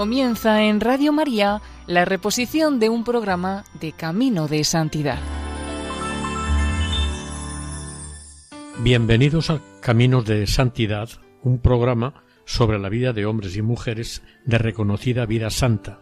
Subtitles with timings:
[0.00, 5.18] Comienza en Radio María la reposición de un programa de Camino de Santidad.
[8.78, 11.10] Bienvenidos a Caminos de Santidad,
[11.42, 16.00] un programa sobre la vida de hombres y mujeres de reconocida vida santa.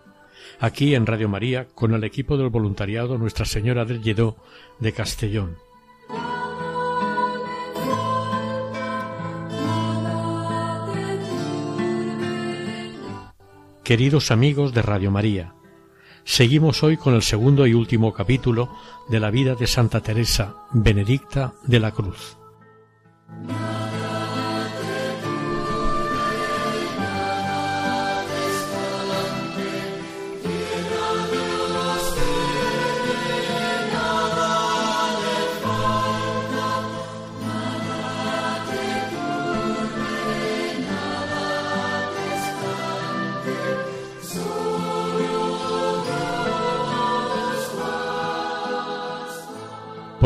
[0.60, 4.36] Aquí en Radio María con el equipo del voluntariado Nuestra Señora del Lledó
[4.78, 5.56] de Castellón.
[13.88, 15.54] Queridos amigos de Radio María,
[16.22, 18.68] seguimos hoy con el segundo y último capítulo
[19.08, 22.36] de la vida de Santa Teresa Benedicta de la Cruz.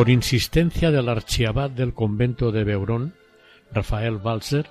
[0.03, 3.15] Por insistencia del archiabad del convento de Beurón,
[3.71, 4.69] Rafael Balzer,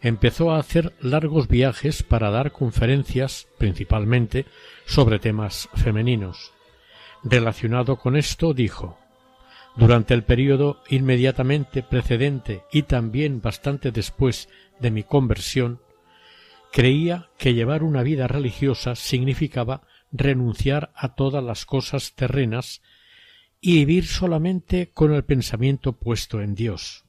[0.00, 4.44] empezó a hacer largos viajes para dar conferencias, principalmente
[4.84, 6.52] sobre temas femeninos.
[7.22, 8.98] Relacionado con esto, dijo
[9.76, 14.48] Durante el período inmediatamente precedente y también bastante después
[14.80, 15.80] de mi conversión,
[16.72, 22.82] creía que llevar una vida religiosa significaba renunciar a todas las cosas terrenas
[23.66, 27.04] y vivir solamente con el pensamiento puesto en Dios.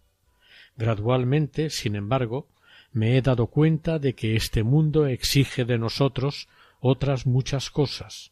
[0.75, 2.47] Gradualmente, sin embargo,
[2.91, 6.49] me he dado cuenta de que este mundo exige de nosotros
[6.79, 8.31] otras muchas cosas.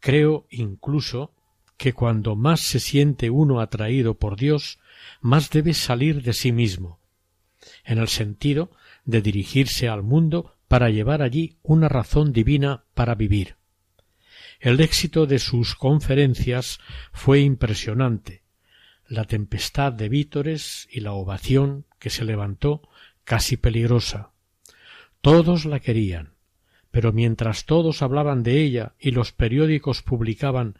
[0.00, 1.32] Creo incluso
[1.78, 4.78] que cuando más se siente uno atraído por Dios,
[5.22, 7.00] más debe salir de sí mismo,
[7.86, 8.70] en el sentido
[9.06, 13.56] de dirigirse al mundo para llevar allí una razón divina para vivir.
[14.60, 16.78] El éxito de sus conferencias
[17.12, 18.42] fue impresionante.
[19.06, 22.82] La tempestad de vítores y la ovación que se levantó
[23.24, 24.30] casi peligrosa.
[25.20, 26.34] Todos la querían,
[26.90, 30.78] pero mientras todos hablaban de ella y los periódicos publicaban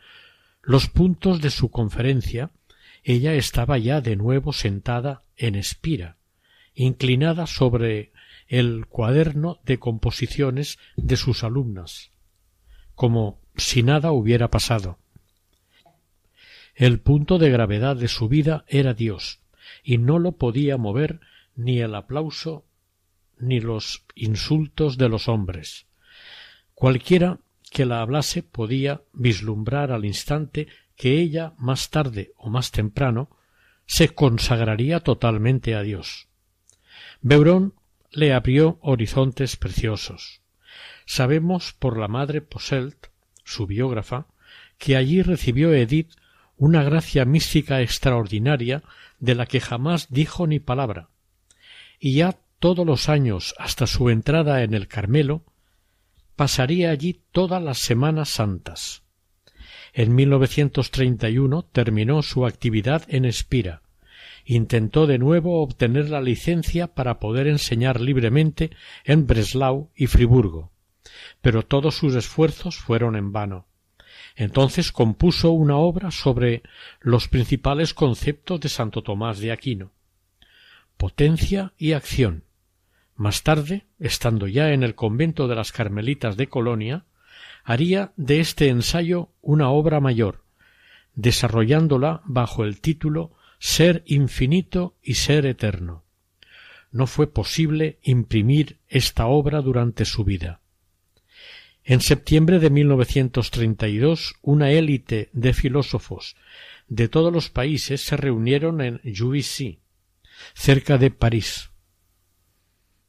[0.62, 2.50] los puntos de su conferencia,
[3.02, 6.16] ella estaba ya de nuevo sentada en espira,
[6.74, 8.12] inclinada sobre
[8.48, 12.12] el cuaderno de composiciones de sus alumnas,
[12.94, 14.98] como si nada hubiera pasado.
[16.75, 19.41] El punto de gravedad de su vida era Dios,
[19.82, 21.20] y no lo podía mover
[21.54, 22.64] ni el aplauso
[23.38, 25.87] ni los insultos de los hombres.
[26.75, 27.38] Cualquiera
[27.70, 33.31] que la hablase podía vislumbrar al instante que ella más tarde o más temprano
[33.87, 36.28] se consagraría totalmente a Dios.
[37.20, 37.75] Beurón
[38.10, 40.41] le abrió horizontes preciosos.
[41.04, 43.09] Sabemos por la madre Poselt
[43.44, 44.27] su biógrafa,
[44.78, 46.12] que allí recibió Edith
[46.56, 48.82] una gracia mística extraordinaria
[49.19, 51.09] de la que jamás dijo ni palabra,
[51.99, 55.44] y ya todos los años hasta su entrada en el Carmelo
[56.37, 59.03] pasaría allí todas las Semanas Santas.
[59.93, 63.82] En 1931 terminó su actividad en Espira.
[64.44, 68.71] Intentó de nuevo obtener la licencia para poder enseñar libremente
[69.05, 70.72] en Breslau y Friburgo,
[71.41, 73.66] pero todos sus esfuerzos fueron en vano.
[74.37, 76.62] Entonces compuso una obra sobre
[77.00, 79.93] los principales conceptos de Santo Tomás de Aquino.
[80.97, 82.44] Potencia y acción.
[83.16, 87.04] Más tarde, estando ya en el convento de las Carmelitas de Colonia,
[87.62, 90.43] haría de este ensayo una obra mayor,
[91.14, 96.04] desarrollándola bajo el título Ser infinito y ser eterno.
[96.91, 100.60] No fue posible imprimir esta obra durante su vida.
[101.86, 106.34] En septiembre de 1932, una élite de filósofos
[106.88, 109.81] de todos los países se reunieron en Juvisy,
[110.54, 111.69] cerca de París,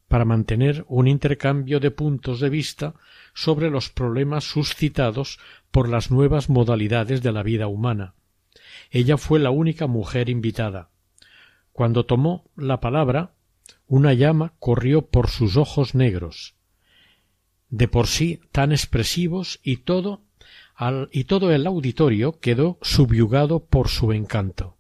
[0.10, 2.96] para mantener un intercambio de puntos de vista
[3.34, 5.40] sobre los problemas suscitados
[5.72, 8.14] por las nuevas modalidades de la vida humana.
[8.92, 10.90] Ella fue la única mujer invitada.
[11.72, 13.36] Cuando tomó la palabra,
[13.88, 16.55] una llama corrió por sus ojos negros
[17.76, 20.22] de por sí tan expresivos y todo
[21.12, 24.78] y todo el auditorio quedó subyugado por su encanto.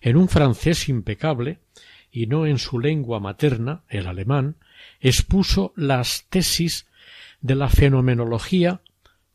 [0.00, 1.58] En un francés impecable,
[2.12, 4.56] y no en su lengua materna, el alemán,
[5.00, 6.86] expuso las tesis
[7.40, 8.82] de la fenomenología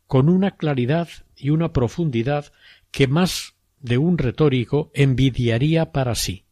[0.08, 2.52] con una claridad y una profundidad
[2.92, 6.44] que más de un retórico envidiaría para sí.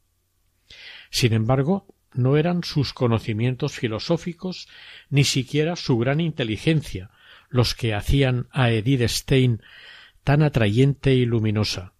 [1.09, 4.67] Sin embargo, no eran sus conocimientos filosóficos
[5.09, 7.11] ni siquiera su gran inteligencia
[7.49, 9.61] los que hacían a Edith Stein
[10.23, 11.93] tan atrayente y luminosa.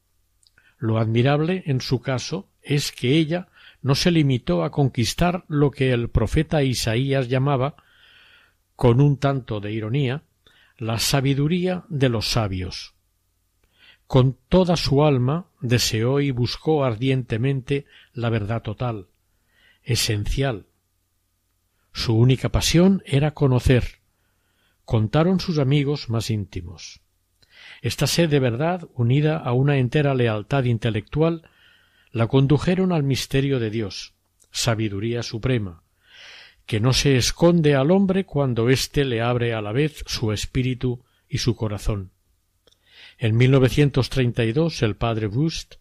[0.80, 3.50] Lo admirable en su caso es que ella
[3.82, 7.76] no se limitó a conquistar lo que el profeta Isaías llamaba,
[8.76, 10.24] con un tanto de ironía,
[10.78, 12.96] la sabiduría de los sabios.
[14.08, 19.08] Con toda su alma deseó y buscó ardientemente la verdad total,
[19.84, 20.68] esencial.
[21.92, 24.00] Su única pasión era conocer,
[24.86, 27.02] contaron sus amigos más íntimos.
[27.82, 31.50] Esta sed de verdad, unida a una entera lealtad intelectual,
[32.12, 34.14] la condujeron al misterio de Dios,
[34.52, 35.84] sabiduría suprema,
[36.66, 41.04] que no se esconde al hombre cuando éste le abre a la vez su espíritu
[41.28, 42.12] y su corazón.
[43.18, 45.76] En 1932 el padre Wust,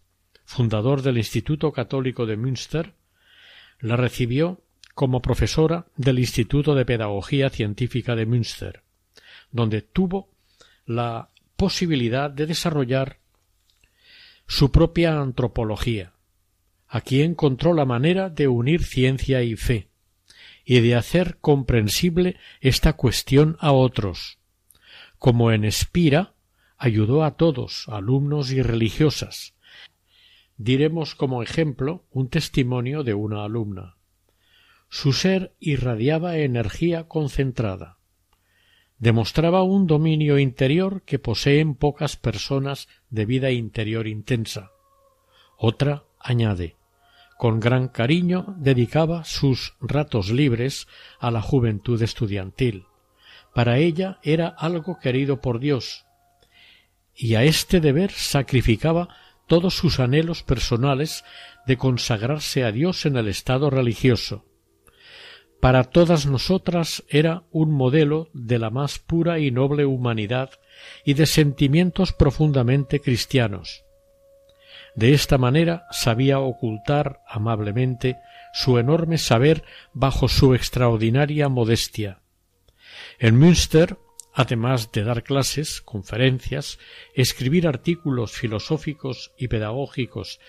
[0.45, 2.93] fundador del Instituto Católico de Münster,
[3.83, 4.61] la recibió
[4.95, 8.81] como profesora del Instituto de Pedagogía Científica de Münster,
[9.51, 10.29] donde tuvo
[10.85, 13.19] la posibilidad de desarrollar
[14.47, 16.13] su propia antropología.
[16.87, 19.89] Aquí encontró la manera de unir ciencia y fe,
[20.63, 24.37] y de hacer comprensible esta cuestión a otros.
[25.17, 26.35] Como en Espira,
[26.77, 29.55] ayudó a todos, alumnos y religiosas.
[30.57, 33.97] Diremos como ejemplo un testimonio de una alumna.
[34.89, 37.97] Su ser irradiaba energía concentrada.
[38.99, 44.71] Demostraba un dominio interior que poseen pocas personas de vida interior intensa.
[45.57, 46.75] Otra añade
[47.43, 50.87] con gran cariño dedicaba sus ratos libres
[51.19, 52.85] a la juventud estudiantil.
[53.53, 56.05] Para ella era algo querido por Dios,
[57.13, 59.09] y a este deber sacrificaba
[59.47, 61.23] todos sus anhelos personales
[61.65, 64.45] de consagrarse a Dios en el estado religioso.
[65.59, 70.49] Para todas nosotras era un modelo de la más pura y noble humanidad
[71.05, 73.85] y de sentimientos profundamente cristianos.
[74.95, 78.17] De esta manera sabía ocultar amablemente
[78.53, 79.63] su enorme saber
[79.93, 82.19] bajo su extraordinaria modestia.
[83.17, 83.97] En Münster,
[84.33, 86.79] además de dar clases, conferencias,
[87.13, 90.39] escribir artículos filosóficos y pedagógicos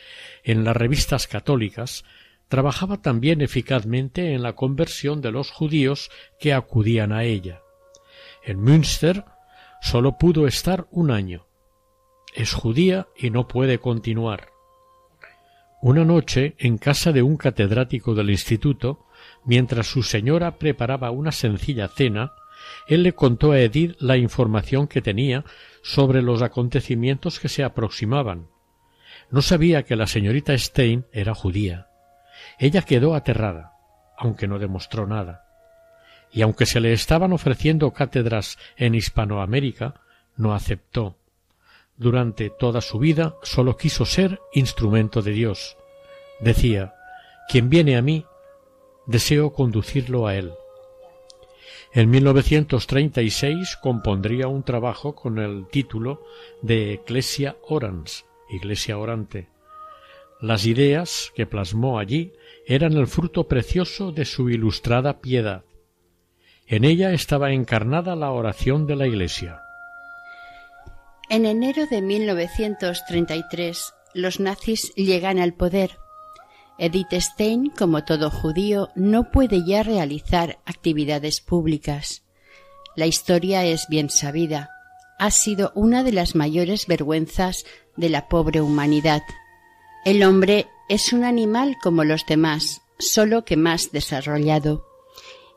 [0.43, 2.05] en las revistas católicas,
[2.49, 6.11] trabajaba también eficazmente en la conversión de los judíos
[6.41, 7.63] que acudían a ella.
[8.43, 9.25] En Münster
[9.81, 11.47] sólo pudo estar un año,
[12.35, 14.49] es judía y no puede continuar.
[15.83, 19.05] Una noche, en casa de un catedrático del instituto,
[19.45, 22.33] mientras su señora preparaba una sencilla cena,
[22.87, 25.45] él le contó a Edith la información que tenía
[25.83, 28.49] sobre los acontecimientos que se aproximaban.
[29.31, 31.89] No sabía que la señorita Stein era judía.
[32.59, 33.73] Ella quedó aterrada,
[34.17, 35.45] aunque no demostró nada.
[36.31, 40.01] Y aunque se le estaban ofreciendo cátedras en Hispanoamérica,
[40.37, 41.17] no aceptó
[41.97, 45.77] durante toda su vida sólo quiso ser instrumento de Dios.
[46.41, 46.95] Decía,
[47.49, 48.27] quien viene a mí,
[49.07, 50.53] deseo conducirlo a él.
[51.95, 56.25] En 1936 compondría un trabajo con el título
[56.61, 59.47] de Ecclesia Orans, Iglesia Orante.
[60.41, 62.33] Las ideas que plasmó allí
[62.67, 65.63] eran el fruto precioso de su ilustrada piedad.
[66.67, 69.61] En ella estaba encarnada la oración de la Iglesia.
[71.31, 75.93] En enero de 1933 los nazis llegan al poder.
[76.79, 82.23] Edith Stein, como todo judío, no puede ya realizar actividades públicas.
[82.97, 84.71] La historia es bien sabida.
[85.19, 87.65] Ha sido una de las mayores vergüenzas
[87.97, 89.23] de la pobre humanidad.
[90.05, 94.87] El hombre es un animal como los demás, solo que más desarrollado.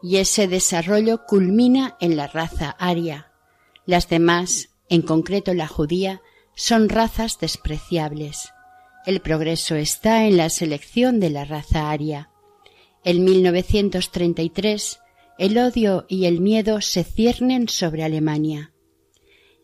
[0.01, 3.31] Y ese desarrollo culmina en la raza aria.
[3.85, 6.21] Las demás en concreto la judía,
[6.55, 8.53] son razas despreciables.
[9.07, 12.29] El progreso está en la selección de la raza aria.
[13.05, 14.99] En 1933,
[15.37, 18.73] el odio y el miedo se ciernen sobre Alemania.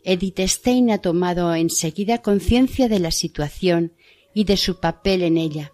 [0.06, 3.92] Edith Stein ha tomado enseguida conciencia de la situación
[4.34, 5.74] y de su papel en ella.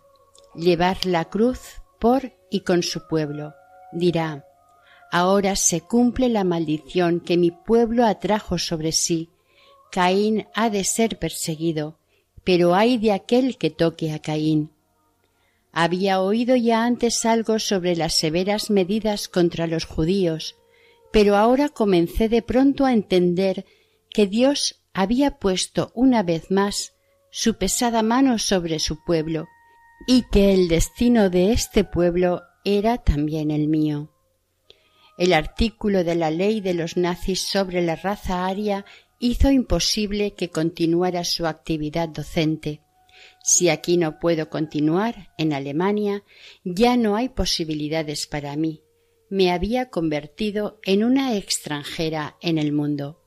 [0.56, 1.60] Llevar la cruz
[2.00, 3.54] por y con su pueblo.
[3.94, 4.48] Dirá,
[5.12, 9.30] ahora se cumple la maldición que mi pueblo atrajo sobre sí
[9.92, 11.99] Caín ha de ser perseguido,
[12.50, 14.72] pero hay de aquel que toque a Caín.
[15.72, 20.56] Había oído ya antes algo sobre las severas medidas contra los judíos,
[21.12, 23.68] pero ahora comencé de pronto a entender
[24.10, 26.94] que Dios había puesto una vez más
[27.30, 29.48] su pesada mano sobre su pueblo,
[30.08, 34.12] y que el destino de este pueblo era también el mío.
[35.20, 38.86] El artículo de la ley de los nazis sobre la raza aria
[39.20, 42.82] hizo imposible que continuara su actividad docente.
[43.44, 46.24] Si aquí no puedo continuar, en Alemania,
[46.64, 48.82] ya no hay posibilidades para mí.
[49.30, 53.22] Me había convertido en una extranjera en el mundo.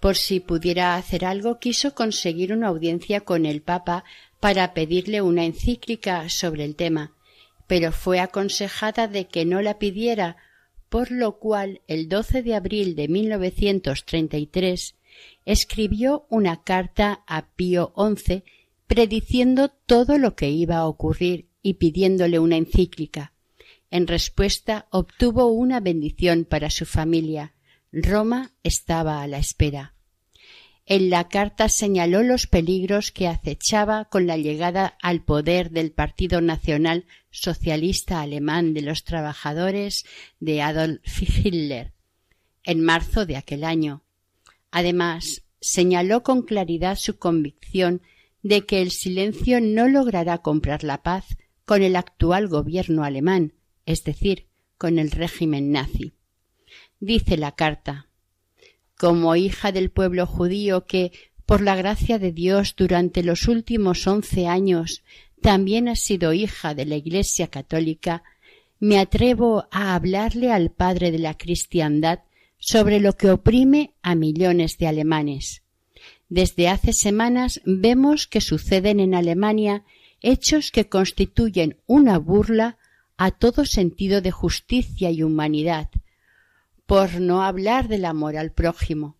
[0.00, 4.04] Por si pudiera hacer algo, quiso conseguir una audiencia con el Papa
[4.40, 7.16] para pedirle una encíclica sobre el tema,
[7.66, 10.36] pero fue aconsejada de que no la pidiera
[10.96, 14.94] por lo cual el 12 de abril de 1933
[15.44, 18.44] escribió una carta a Pío XI
[18.86, 23.34] prediciendo todo lo que iba a ocurrir y pidiéndole una encíclica.
[23.90, 27.52] En respuesta obtuvo una bendición para su familia.
[27.92, 29.95] Roma estaba a la espera.
[30.88, 36.40] En la carta señaló los peligros que acechaba con la llegada al poder del Partido
[36.40, 40.04] Nacional Socialista Alemán de los Trabajadores
[40.38, 41.92] de Adolf Hitler
[42.62, 44.04] en marzo de aquel año.
[44.70, 48.00] Además, señaló con claridad su convicción
[48.42, 53.54] de que el silencio no logrará comprar la paz con el actual gobierno alemán,
[53.86, 54.46] es decir,
[54.78, 56.14] con el régimen nazi.
[57.00, 58.06] Dice la carta
[58.98, 61.12] como hija del pueblo judío que,
[61.44, 65.02] por la gracia de Dios, durante los últimos once años
[65.40, 68.22] también ha sido hija de la Iglesia católica,
[68.80, 72.20] me atrevo a hablarle al Padre de la cristiandad
[72.58, 75.62] sobre lo que oprime a millones de alemanes.
[76.28, 79.84] Desde hace semanas vemos que suceden en Alemania
[80.20, 82.78] hechos que constituyen una burla
[83.16, 85.88] a todo sentido de justicia y humanidad,
[86.86, 89.16] por no hablar del amor al prójimo.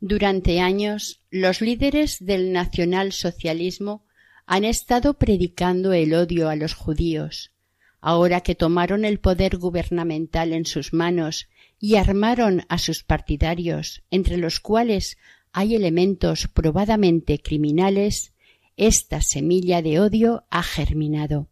[0.00, 4.04] Durante años, los líderes del nacionalsocialismo
[4.46, 7.52] han estado predicando el odio a los judíos.
[8.00, 11.48] Ahora que tomaron el poder gubernamental en sus manos
[11.80, 15.16] y armaron a sus partidarios, entre los cuales
[15.52, 18.32] hay elementos probadamente criminales,
[18.76, 21.48] esta semilla de odio ha germinado.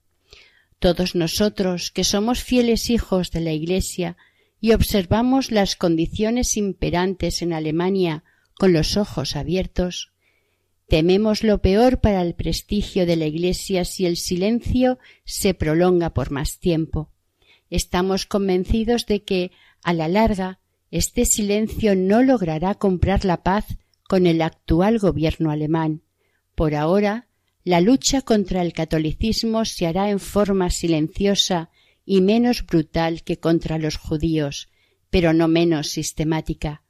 [0.79, 4.17] Todos nosotros, que somos fieles hijos de la Iglesia,
[4.63, 8.23] y observamos las condiciones imperantes en Alemania
[8.55, 10.13] con los ojos abiertos,
[10.87, 16.31] tememos lo peor para el prestigio de la Iglesia si el silencio se prolonga por
[16.31, 17.11] más tiempo.
[17.71, 19.51] Estamos convencidos de que,
[19.83, 20.61] a la larga,
[20.93, 23.67] este silencio no logrará comprar la paz
[24.09, 26.03] con el actual gobierno alemán.
[26.55, 27.27] Por ahora,
[27.65, 31.71] la lucha contra el catolicismo se hará en forma silenciosa
[32.05, 34.69] y menos brutal que contra los judíos,
[35.11, 36.83] pero no menos sistemática.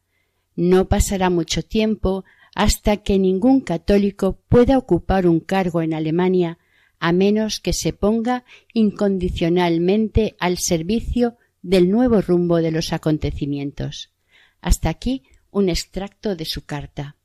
[0.54, 6.59] No pasará mucho tiempo hasta que ningún católico pueda ocupar un cargo en Alemania
[6.99, 14.12] a menos que se ponga incondicionalmente al servicio del nuevo rumbo de los acontecimientos.
[14.61, 17.16] Hasta aquí un extracto de su carta.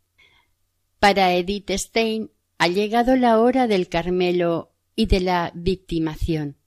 [1.00, 6.58] Para Edith Stein ha llegado la hora del Carmelo y de la victimación.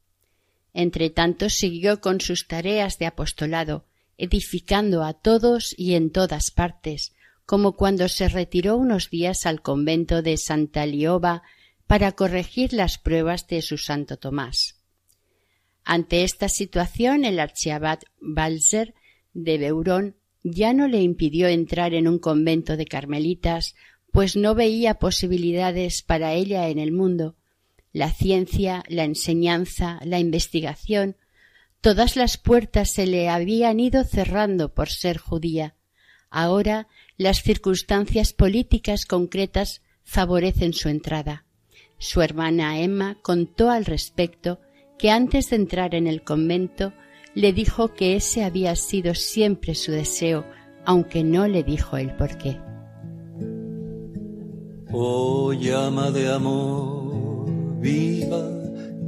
[0.73, 3.87] Entre tanto siguió con sus tareas de apostolado,
[4.19, 7.13] edificando a todos y en todas partes,
[7.47, 11.43] como cuando se retiró unos días al convento de Santa Lioba
[11.87, 14.81] para corregir las pruebas de su santo Tomás.
[15.83, 18.95] Ante esta situación, el archiabad Balzer
[19.33, 23.75] de Beurón ya no le impidió entrar en un convento de carmelitas,
[24.13, 27.37] pues no veía posibilidades para ella en el mundo,
[27.93, 31.17] la ciencia, la enseñanza, la investigación,
[31.81, 35.75] todas las puertas se le habían ido cerrando por ser judía.
[36.31, 41.45] Ahora las circunstancias políticas concretas favorecen su entrada.
[41.99, 44.61] Su hermana Emma contó al respecto
[44.99, 46.93] que antes de entrar en el convento
[47.35, 50.45] le dijo que ese había sido siempre su deseo,
[50.85, 52.61] aunque no le dijo el por qué.
[54.93, 57.20] Oh llama de amor
[57.81, 58.43] viva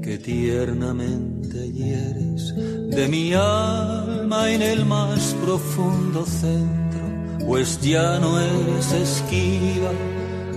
[0.03, 8.93] que tiernamente hieres de mi alma en el más profundo centro, pues ya no eres
[8.93, 9.93] esquiva.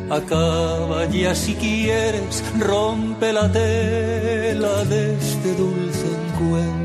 [0.09, 6.84] Acaba ya si quieres, rompe la tela de este dulce encuentro.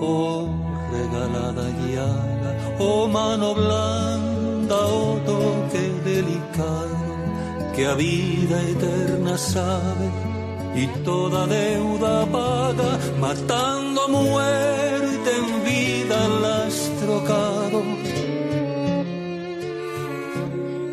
[0.00, 0.48] oh
[0.92, 6.96] regalada guiada, oh mano blanda, oh toque delicado,
[7.74, 10.30] que a vida eterna sabe
[10.74, 17.82] y toda deuda paga, matando muerte en vida las trocado.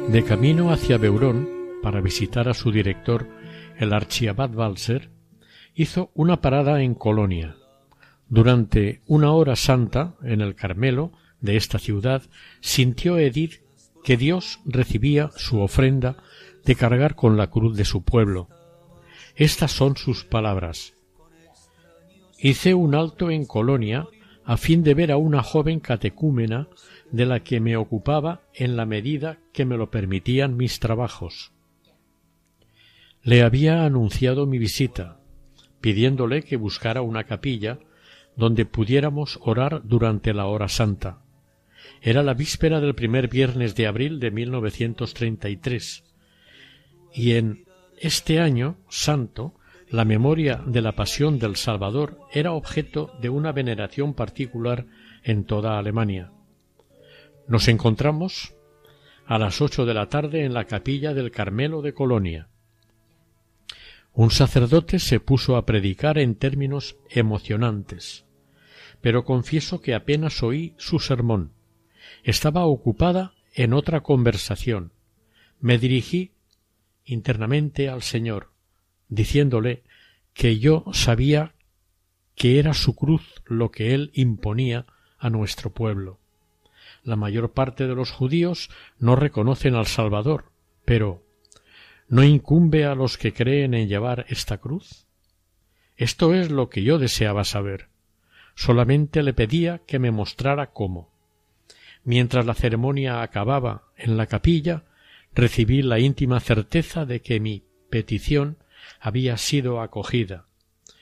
[0.08, 1.50] De camino hacia Beurón,
[1.84, 3.28] para visitar a su director,
[3.78, 5.12] el archiabad Balser,
[5.76, 7.56] hizo una parada en Colonia,
[8.30, 12.24] durante una hora santa, en el Carmelo de esta ciudad,
[12.60, 13.62] sintió Edith
[14.04, 16.18] que Dios recibía su ofrenda
[16.66, 18.50] de cargar con la cruz de su pueblo.
[19.36, 20.94] Estas son sus palabras.
[22.40, 24.08] Hice un alto en Colonia
[24.44, 26.68] a fin de ver a una joven catecúmena
[27.12, 31.52] de la que me ocupaba en la medida que me lo permitían mis trabajos.
[33.24, 35.20] Le había anunciado mi visita,
[35.82, 37.80] pidiéndole que buscara una capilla
[38.38, 41.24] donde pudiéramos orar durante la hora santa.
[42.02, 46.04] Era la víspera del primer viernes de abril de 1933
[47.14, 47.66] y en
[48.00, 49.56] este año santo
[49.90, 54.86] la memoria de la pasión del Salvador era objeto de una veneración particular
[55.24, 56.32] en toda Alemania.
[57.48, 58.54] Nos encontramos
[59.26, 62.50] a las ocho de la tarde en la capilla del Carmelo de Colonia.
[64.14, 68.27] Un sacerdote se puso a predicar en términos emocionantes,
[69.08, 71.54] pero confieso que apenas oí su sermón.
[72.26, 74.92] Estaba ocupada en otra conversación.
[75.62, 76.34] Me dirigí
[77.06, 78.52] internamente al Señor,
[79.08, 79.84] diciéndole
[80.34, 81.54] que yo sabía
[82.36, 84.86] que era su cruz lo que él imponía
[85.18, 86.20] a nuestro pueblo.
[87.02, 90.52] La mayor parte de los judíos no reconocen al Salvador,
[90.84, 91.24] pero
[92.10, 95.06] ¿no incumbe a los que creen en llevar esta cruz?
[95.96, 97.88] Esto es lo que yo deseaba saber.
[98.58, 101.12] Solamente le pedía que me mostrara cómo.
[102.04, 104.86] Mientras la ceremonia acababa en la capilla,
[105.36, 108.58] recibí la íntima certeza de que mi petición
[109.00, 110.48] había sido acogida.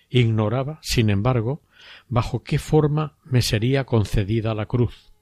[0.09, 1.62] Ignoraba, sin embargo,
[2.09, 5.13] bajo qué forma me sería concedida la cruz.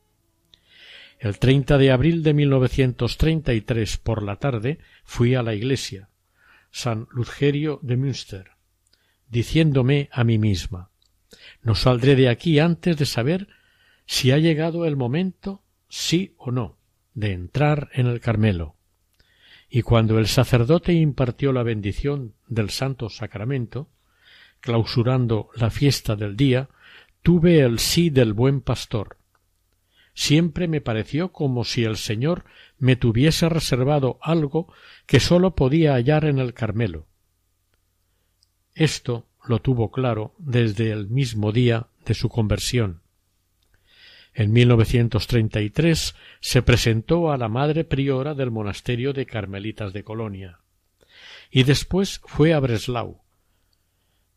[1.19, 6.09] El 30 de abril de 1933 por la tarde fui a la iglesia,
[6.71, 8.51] San Luzgerio de Münster,
[9.29, 10.89] diciéndome a mí misma
[11.63, 13.47] no saldré de aquí antes de saber
[14.05, 16.77] si ha llegado el momento, sí o no,
[17.13, 18.75] de entrar en el Carmelo.
[19.69, 23.89] Y cuando el sacerdote impartió la bendición del Santo Sacramento,
[24.59, 26.69] clausurando la fiesta del día,
[27.21, 29.17] tuve el sí del buen pastor.
[30.13, 32.45] Siempre me pareció como si el Señor
[32.77, 34.71] me tuviese reservado algo
[35.07, 37.07] que sólo podía hallar en el Carmelo.
[38.75, 43.01] Esto lo tuvo claro desde el mismo día de su conversión.
[44.33, 50.59] En 1933 se presentó a la madre priora del monasterio de Carmelitas de Colonia
[51.51, 53.21] y después fue a Breslau,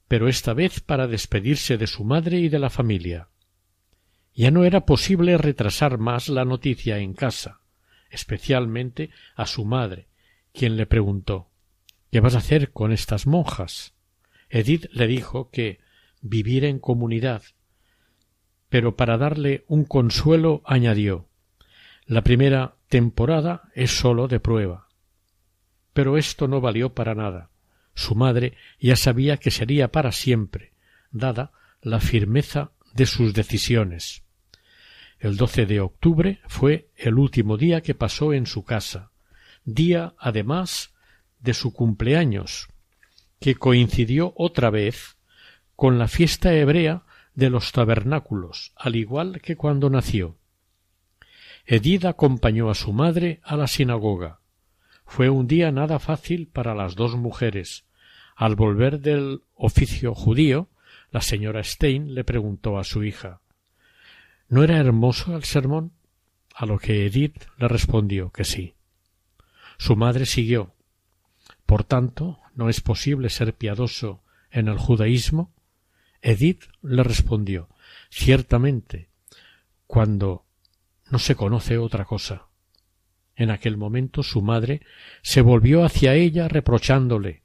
[0.07, 3.29] pero esta vez para despedirse de su madre y de la familia.
[4.35, 7.61] Ya no era posible retrasar más la noticia en casa,
[8.11, 10.09] especialmente a su madre,
[10.53, 11.49] quien le preguntó
[12.13, 13.96] ¿Qué vas a hacer con estas monjas?
[14.49, 15.81] Edith le dijo que
[16.21, 17.43] vivir en comunidad,
[18.69, 21.29] pero para darle un consuelo añadió
[22.09, 24.87] la primera temporada es sólo de prueba.
[25.93, 27.51] Pero esto no valió para nada.
[27.95, 30.73] Su madre ya sabía que sería para siempre,
[31.11, 31.51] dada
[31.83, 34.23] la firmeza de sus decisiones.
[35.19, 39.11] El 12 de octubre fue el último día que pasó en su casa,
[39.65, 40.95] día además
[41.41, 42.69] de su cumpleaños,
[43.41, 45.17] que coincidió otra vez
[45.75, 50.39] con la fiesta hebrea de los tabernáculos, al igual que cuando nació.
[51.67, 54.41] Edith acompañó a su madre a la sinagoga.
[55.05, 57.85] Fue un día nada fácil para las dos mujeres.
[58.35, 60.69] Al volver del oficio judío,
[61.11, 63.41] la señora Stein le preguntó a su hija
[64.49, 65.93] ¿No era hermoso el sermón?
[66.55, 68.75] A lo que Edith le respondió que sí.
[69.77, 70.73] Su madre siguió.
[71.67, 75.55] Por tanto, ¿no es posible ser piadoso en el judaísmo?
[76.23, 77.69] Edith le respondió
[78.11, 79.11] Ciertamente,
[79.87, 80.47] cuando
[81.11, 82.47] no se conoce otra cosa.
[83.37, 84.81] En aquel momento su madre
[85.23, 87.43] se volvió hacia ella reprochándole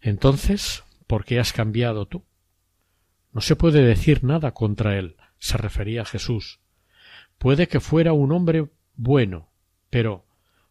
[0.00, 2.24] Entonces, ¿por qué has cambiado tú?
[3.32, 6.60] No se puede decir nada contra él, se refería a Jesús.
[7.38, 9.50] Puede que fuera un hombre bueno,
[9.90, 10.24] pero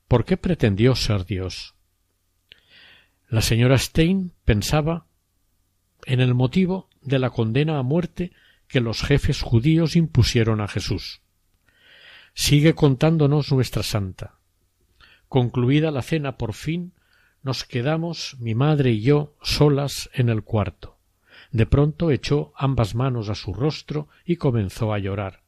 [0.07, 1.72] ¿por qué pretendió ser Dios?
[3.33, 5.07] La señora Stein pensaba
[6.05, 8.31] en el motivo de la condena a muerte
[8.67, 11.21] que los jefes judíos impusieron a Jesús.
[12.35, 14.35] Sigue contándonos nuestra santa.
[15.29, 16.93] Concluida la cena por fin,
[17.41, 20.99] nos quedamos mi madre y yo solas en el cuarto.
[21.51, 25.41] De pronto echó ambas manos a su rostro y comenzó a llorar.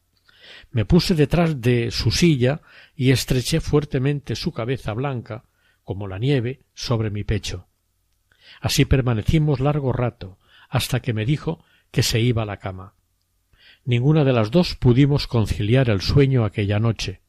[0.72, 2.62] Me puse detrás de su silla
[2.96, 5.44] y estreché fuertemente su cabeza blanca,
[5.84, 7.68] como la nieve, sobre mi pecho.
[8.60, 10.38] Así permanecimos largo rato,
[10.68, 12.94] hasta que me dijo que se iba a la cama.
[13.84, 17.20] Ninguna de las dos pudimos conciliar el sueño aquella noche.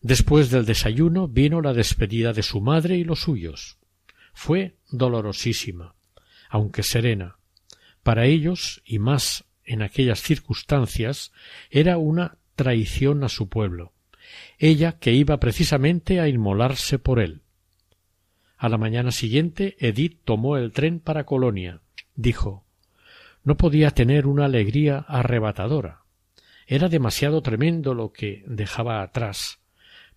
[0.00, 3.78] Después del desayuno vino la despedida de su madre y los suyos.
[4.32, 5.94] Fue dolorosísima,
[6.48, 7.36] aunque serena.
[8.02, 11.32] Para ellos, y más en aquellas circunstancias,
[11.70, 13.92] era una traición a su pueblo,
[14.58, 17.43] ella que iba precisamente a inmolarse por él.
[18.56, 21.80] A la mañana siguiente Edith tomó el tren para Colonia.
[22.14, 22.64] Dijo
[23.44, 26.02] no podía tener una alegría arrebatadora.
[26.66, 29.60] Era demasiado tremendo lo que dejaba atrás.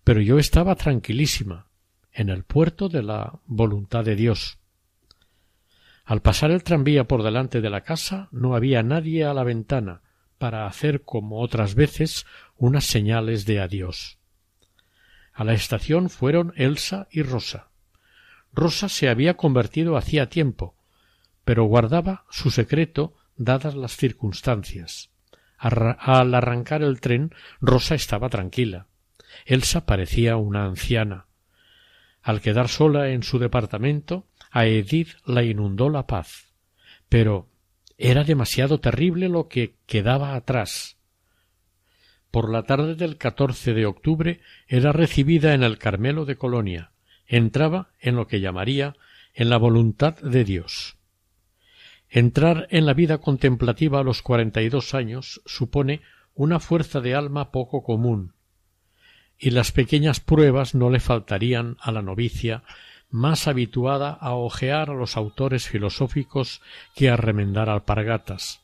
[0.02, 1.66] Pero yo estaba tranquilísima,
[2.10, 4.58] en el puerto de la voluntad de Dios.
[6.06, 10.00] Al pasar el tranvía por delante de la casa no había nadie a la ventana
[10.38, 12.24] para hacer como otras veces
[12.56, 14.18] unas señales de adiós.
[15.34, 17.68] A la estación fueron Elsa y Rosa.
[18.58, 20.74] Rosa se había convertido hacía tiempo,
[21.44, 25.10] pero guardaba su secreto dadas las circunstancias.
[25.58, 28.88] Al arrancar el tren, Rosa estaba tranquila.
[29.46, 31.26] Elsa parecía una anciana.
[32.20, 36.52] Al quedar sola en su departamento, a Edith la inundó la paz.
[37.08, 37.48] Pero
[37.96, 40.96] era demasiado terrible lo que quedaba atrás.
[42.32, 46.90] Por la tarde del 14 de octubre era recibida en el Carmelo de Colonia.
[47.28, 48.96] Entraba en lo que llamaría
[49.34, 50.96] en la voluntad de Dios.
[52.08, 56.00] Entrar en la vida contemplativa a los cuarenta y dos años supone
[56.34, 58.32] una fuerza de alma poco común,
[59.38, 62.64] y las pequeñas pruebas no le faltarían a la novicia
[63.10, 66.62] más habituada a ojear a los autores filosóficos
[66.94, 68.62] que a remendar alpargatas.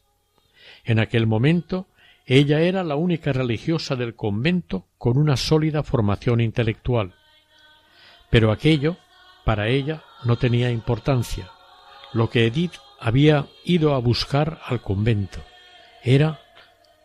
[0.84, 1.86] En aquel momento
[2.26, 7.14] ella era la única religiosa del convento con una sólida formación intelectual.
[8.34, 8.96] Pero aquello,
[9.44, 11.52] para ella, no tenía importancia.
[12.12, 15.38] Lo que Edith había ido a buscar al convento.
[16.02, 16.40] Era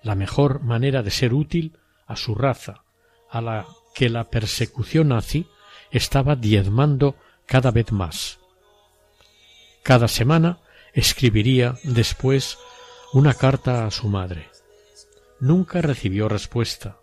[0.01, 2.81] la mejor manera de ser útil a su raza,
[3.29, 5.45] a la que la persecución nazi
[5.91, 7.15] estaba diezmando
[7.45, 8.39] cada vez más.
[9.83, 10.57] Cada semana
[10.93, 12.57] escribiría después
[13.13, 14.49] una carta a su madre.
[15.39, 16.97] Nunca recibió respuesta.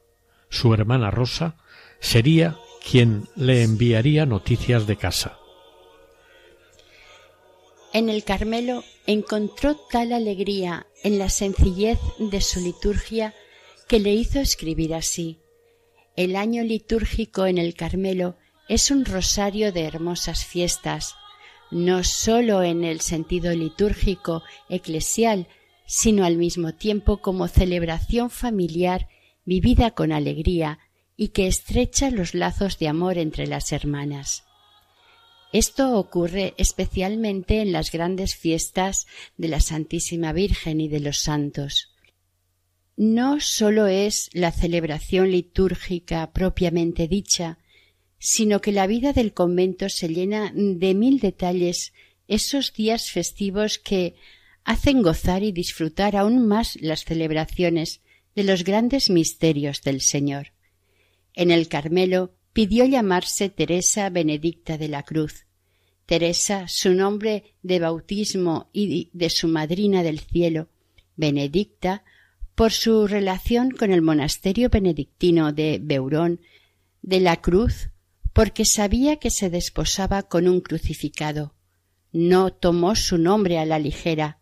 [0.49, 1.55] Su hermana Rosa
[2.01, 2.57] sería
[2.89, 5.39] quien le enviaría noticias de casa.
[7.93, 13.35] En el Carmelo encontró tal alegría en la sencillez de su liturgia
[13.89, 15.41] que le hizo escribir así.
[16.15, 18.37] El año litúrgico en el Carmelo
[18.69, 21.15] es un rosario de hermosas fiestas,
[21.71, 25.49] no sólo en el sentido litúrgico eclesial,
[25.87, 29.09] sino al mismo tiempo como celebración familiar
[29.45, 30.79] vivida con alegría
[31.17, 34.45] y que estrecha los lazos de amor entre las hermanas.
[35.53, 41.93] Esto ocurre especialmente en las grandes fiestas de la Santísima Virgen y de los santos.
[42.97, 47.59] No sólo es la celebración litúrgica propiamente dicha,
[48.19, 51.93] sino que la vida del convento se llena de mil detalles
[52.29, 54.15] esos días festivos que
[54.65, 58.01] hacen gozar y disfrutar aún más las celebraciones
[58.35, 60.56] de los grandes misterios del Señor.
[61.37, 65.45] En el Carmelo pidió llamarse Teresa Benedicta de la Cruz.
[66.07, 70.69] Teresa, su nombre de bautismo y de su madrina del cielo,
[71.15, 72.05] Benedicta,
[72.55, 76.41] por su relación con el monasterio benedictino de Beurón
[77.03, 77.91] de la Cruz,
[78.33, 81.55] porque sabía que se desposaba con un crucificado.
[82.13, 84.39] No tomó su nombre a la ligera.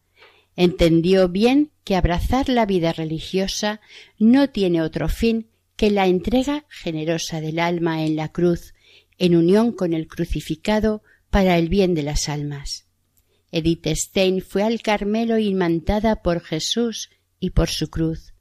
[0.55, 3.81] Entendió bien que abrazar la vida religiosa
[4.19, 8.75] no tiene otro fin que la entrega generosa del alma en la cruz,
[9.19, 12.87] en unión con el crucificado para el bien de las almas.
[13.51, 18.35] Edith Stein fue al Carmelo imantada por Jesús y por su cruz,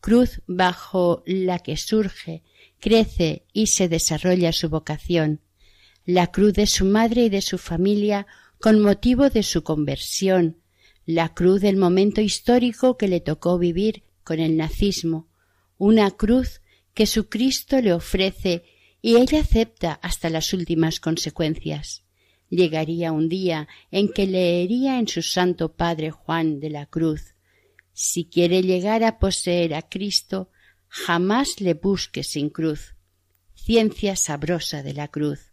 [0.00, 2.42] cruz bajo la que surge,
[2.80, 5.40] crece y se desarrolla su vocación,
[6.04, 8.26] la cruz de su madre y de su familia
[8.60, 10.58] con motivo de su conversión,
[11.06, 15.28] la cruz del momento histórico que le tocó vivir con el nazismo,
[15.76, 16.60] una cruz
[16.94, 18.64] que su Cristo le ofrece
[19.02, 22.04] y ella acepta hasta las últimas consecuencias.
[22.48, 27.34] Llegaría un día en que leería en su Santo Padre Juan de la Cruz
[27.92, 30.50] Si quiere llegar a poseer a Cristo,
[30.88, 32.94] jamás le busque sin cruz.
[33.54, 35.52] Ciencia sabrosa de la cruz.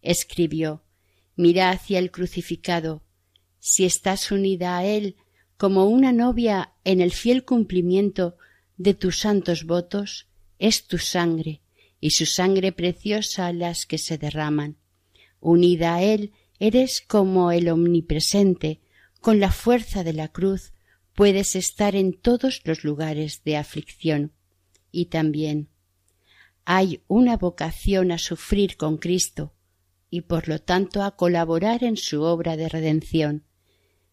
[0.00, 0.82] Escribió
[1.36, 3.02] Mira hacia el crucificado.
[3.58, 5.16] Si estás unida a él
[5.56, 8.36] como una novia en el fiel cumplimiento
[8.76, 10.26] de tus santos votos
[10.62, 11.60] es tu sangre,
[12.00, 14.76] y su sangre preciosa las que se derraman.
[15.40, 18.80] Unida a él, eres como el omnipresente,
[19.20, 20.72] con la fuerza de la cruz
[21.14, 24.34] puedes estar en todos los lugares de aflicción.
[24.92, 25.68] Y también
[26.64, 29.54] hay una vocación a sufrir con Cristo
[30.10, 33.46] y por lo tanto a colaborar en su obra de redención.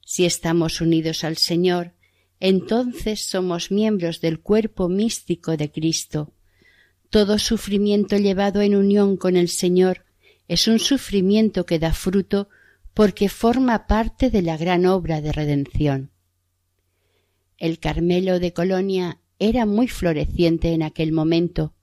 [0.04, 1.94] Si estamos unidos al Señor,
[2.40, 6.34] entonces somos miembros del cuerpo místico de Cristo.
[7.10, 10.06] Todo sufrimiento llevado en unión con el Señor
[10.48, 12.50] es un sufrimiento que da fruto
[12.94, 16.12] porque forma parte de la gran obra de redención.
[17.58, 21.74] El Carmelo de Colonia era muy floreciente en aquel momento,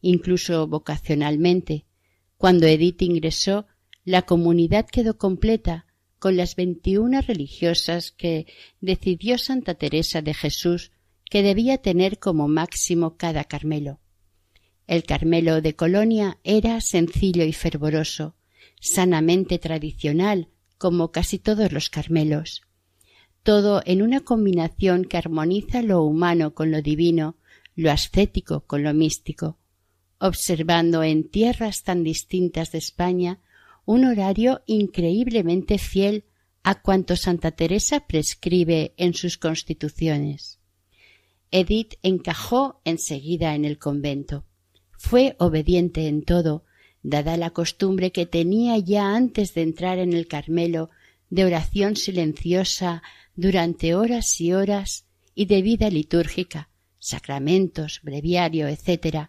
[0.00, 1.86] incluso vocacionalmente.
[2.36, 3.66] Cuando Edith ingresó,
[4.04, 5.86] la comunidad quedó completa
[6.18, 8.46] con las veintiuna religiosas que
[8.80, 10.90] decidió Santa Teresa de Jesús
[11.30, 14.01] que debía tener como máximo cada Carmelo.
[14.86, 18.34] El Carmelo de Colonia era sencillo y fervoroso,
[18.80, 22.62] sanamente tradicional, como casi todos los Carmelos.
[23.42, 27.36] Todo en una combinación que armoniza lo humano con lo divino,
[27.74, 29.58] lo ascético con lo místico,
[30.18, 33.40] observando en tierras tan distintas de España
[33.84, 36.24] un horario increíblemente fiel
[36.62, 40.60] a cuanto Santa Teresa prescribe en sus constituciones.
[41.50, 44.44] Edith encajó enseguida en el convento.
[45.04, 46.64] Fue obediente en todo,
[47.02, 50.90] dada la costumbre que tenía ya antes de entrar en el Carmelo
[51.28, 53.02] de oración silenciosa
[53.34, 59.28] durante horas y horas y de vida litúrgica, sacramentos, breviario, etc.,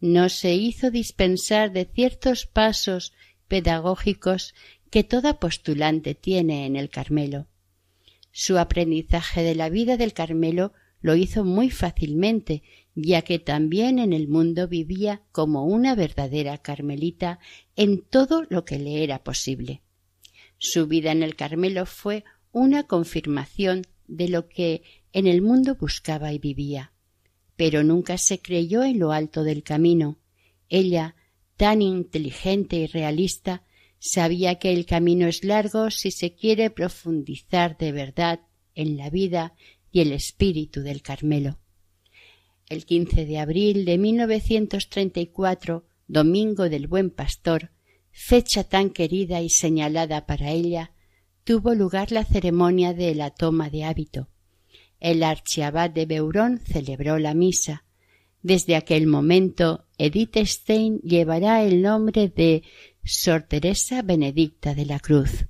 [0.00, 3.12] no se hizo dispensar de ciertos pasos
[3.48, 4.54] pedagógicos
[4.90, 7.46] que toda postulante tiene en el Carmelo.
[8.32, 10.72] Su aprendizaje de la vida del Carmelo
[11.02, 12.62] lo hizo muy fácilmente,
[12.94, 17.38] ya que también en el mundo vivía como una verdadera carmelita
[17.76, 19.82] en todo lo que le era posible.
[20.58, 26.32] Su vida en el Carmelo fue una confirmación de lo que en el mundo buscaba
[26.32, 26.92] y vivía.
[27.56, 30.18] Pero nunca se creyó en lo alto del camino.
[30.68, 31.16] Ella
[31.56, 33.62] tan inteligente y realista,
[33.98, 38.40] sabía que el camino es largo si se quiere profundizar de verdad
[38.74, 39.54] en la vida
[39.92, 41.58] y el espíritu del Carmelo.
[42.68, 47.70] El 15 de abril de 1934, Domingo del Buen Pastor,
[48.10, 50.92] fecha tan querida y señalada para ella,
[51.44, 54.28] tuvo lugar la ceremonia de la toma de hábito.
[55.00, 57.84] El archiabad de Beurón celebró la misa.
[58.42, 62.62] Desde aquel momento Edith Stein llevará el nombre de
[63.04, 65.46] Sor Teresa Benedicta de la Cruz.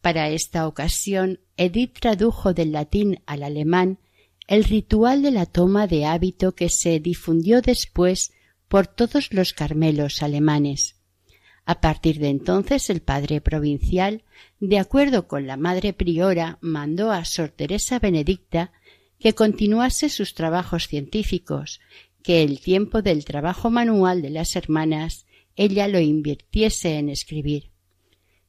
[0.00, 3.98] Para esta ocasión, Edith tradujo del latín al alemán
[4.46, 8.32] el ritual de la toma de hábito que se difundió después
[8.68, 10.96] por todos los carmelos alemanes.
[11.64, 14.22] A partir de entonces el padre provincial,
[14.60, 18.72] de acuerdo con la madre priora, mandó a Sor Teresa Benedicta
[19.18, 21.80] que continuase sus trabajos científicos
[22.22, 27.70] que el tiempo del trabajo manual de las hermanas ella lo invirtiese en escribir.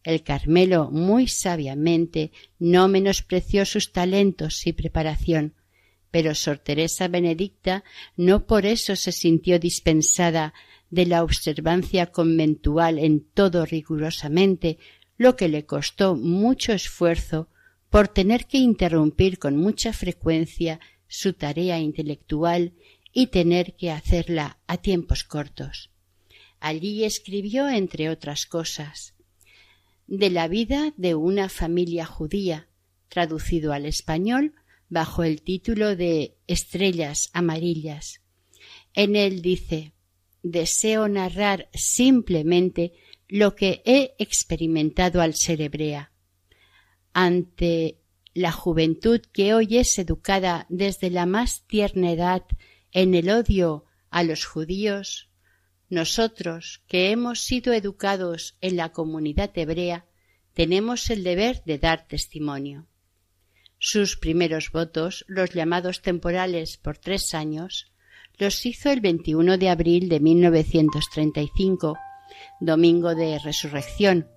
[0.03, 5.53] El Carmelo muy sabiamente no menospreció sus talentos y preparación,
[6.17, 7.83] pero Sor Teresa Benedicta
[8.15, 10.55] no por eso se sintió dispensada
[10.89, 14.79] de la observancia conventual en todo rigurosamente,
[15.19, 17.49] lo que le costó mucho esfuerzo
[17.91, 22.73] por tener que interrumpir con mucha frecuencia su tarea intelectual
[23.13, 25.91] y tener que hacerla a tiempos cortos.
[26.59, 29.13] Allí escribió, entre otras cosas,
[30.07, 32.69] de la vida de una familia judía,
[33.07, 34.55] traducido al español
[34.89, 38.21] bajo el título de Estrellas Amarillas.
[38.93, 39.93] En él dice
[40.43, 42.93] Deseo narrar simplemente
[43.27, 46.11] lo que he experimentado al ser hebrea.
[47.13, 47.99] Ante
[48.33, 52.43] la juventud que hoy es educada desde la más tierna edad
[52.91, 55.29] en el odio a los judíos,
[55.89, 60.05] nosotros que hemos sido educados en la comunidad hebrea,
[60.53, 62.87] tenemos el deber de dar testimonio.
[63.79, 67.91] Sus primeros votos, los llamados temporales por tres años,
[68.39, 71.95] los hizo el 21 de abril de 1935,
[72.59, 74.27] domingo de resurrección.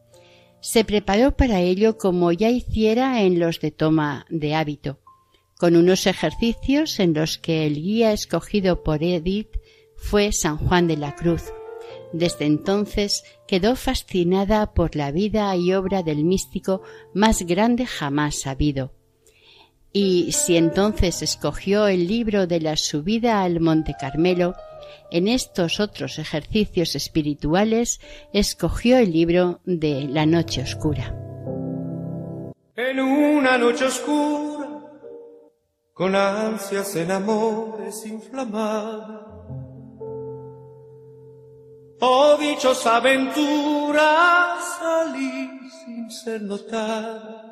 [0.61, 5.01] Se preparó para ello como ya hiciera en los de toma de hábito,
[5.59, 9.57] con unos ejercicios en los que el guía escogido por Edith
[9.97, 11.45] fue San Juan de la Cruz.
[12.13, 16.83] Desde entonces quedó fascinada por la vida y obra del místico
[17.15, 19.00] más grande jamás habido.
[19.93, 24.55] Y si entonces escogió el libro de la subida al Monte Carmelo,
[25.11, 28.01] en estos otros ejercicios espirituales
[28.33, 31.13] escogió el libro de la noche oscura.
[32.77, 34.69] En una noche oscura,
[35.93, 39.27] con ansias en amores inflamada,
[42.01, 45.51] oh dichosa aventura, salí
[45.85, 47.50] sin ser notada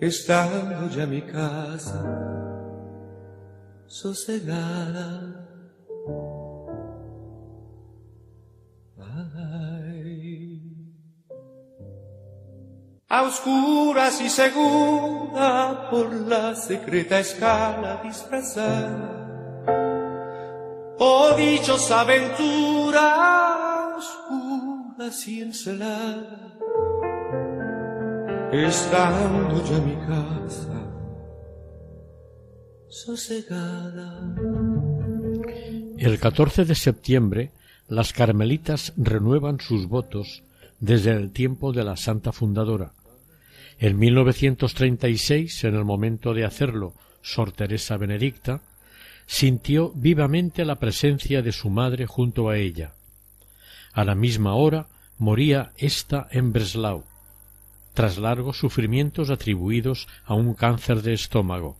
[0.00, 2.02] estando ya mi casa
[3.86, 5.46] sosegada.
[13.12, 19.16] A oscuras y segura por la secreta escala disfrazada.
[21.00, 26.50] Oh dichosa aventura, oscuras y encelada
[28.52, 30.90] mi casa
[32.88, 34.34] sosegada.
[35.96, 37.52] El 14 de septiembre
[37.86, 40.42] las carmelitas renuevan sus votos
[40.80, 42.92] desde el tiempo de la Santa Fundadora.
[43.78, 48.62] En 1936, en el momento de hacerlo, Sor Teresa Benedicta
[49.26, 52.94] sintió vivamente la presencia de su madre junto a ella.
[53.92, 57.09] A la misma hora moría ésta en Breslau
[57.94, 61.76] tras largos sufrimientos atribuidos a un cáncer de estómago.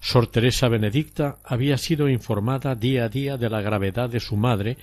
[0.00, 4.76] Sor Teresa Benedicta había sido informada día a día de la gravedad de su madre,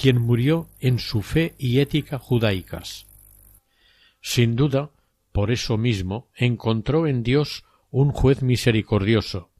[0.00, 3.06] quien murió en su fe y ética judaicas.
[4.20, 4.90] Sin duda,
[5.32, 9.50] por eso mismo, encontró en Dios un juez misericordioso.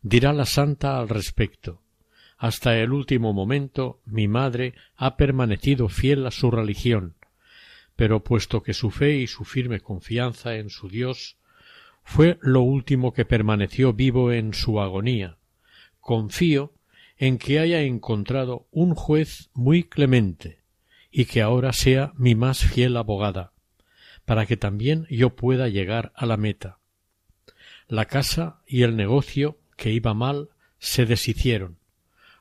[0.00, 1.82] Dirá la santa al respecto.
[2.38, 7.16] Hasta el último momento mi madre ha permanecido fiel a su religión,
[7.98, 11.36] pero puesto que su fe y su firme confianza en su Dios
[12.04, 15.38] fue lo último que permaneció vivo en su agonía,
[15.98, 16.72] confío
[17.16, 20.60] en que haya encontrado un juez muy clemente
[21.10, 23.50] y que ahora sea mi más fiel abogada,
[24.24, 26.78] para que también yo pueda llegar a la meta.
[27.88, 31.78] La casa y el negocio que iba mal se deshicieron,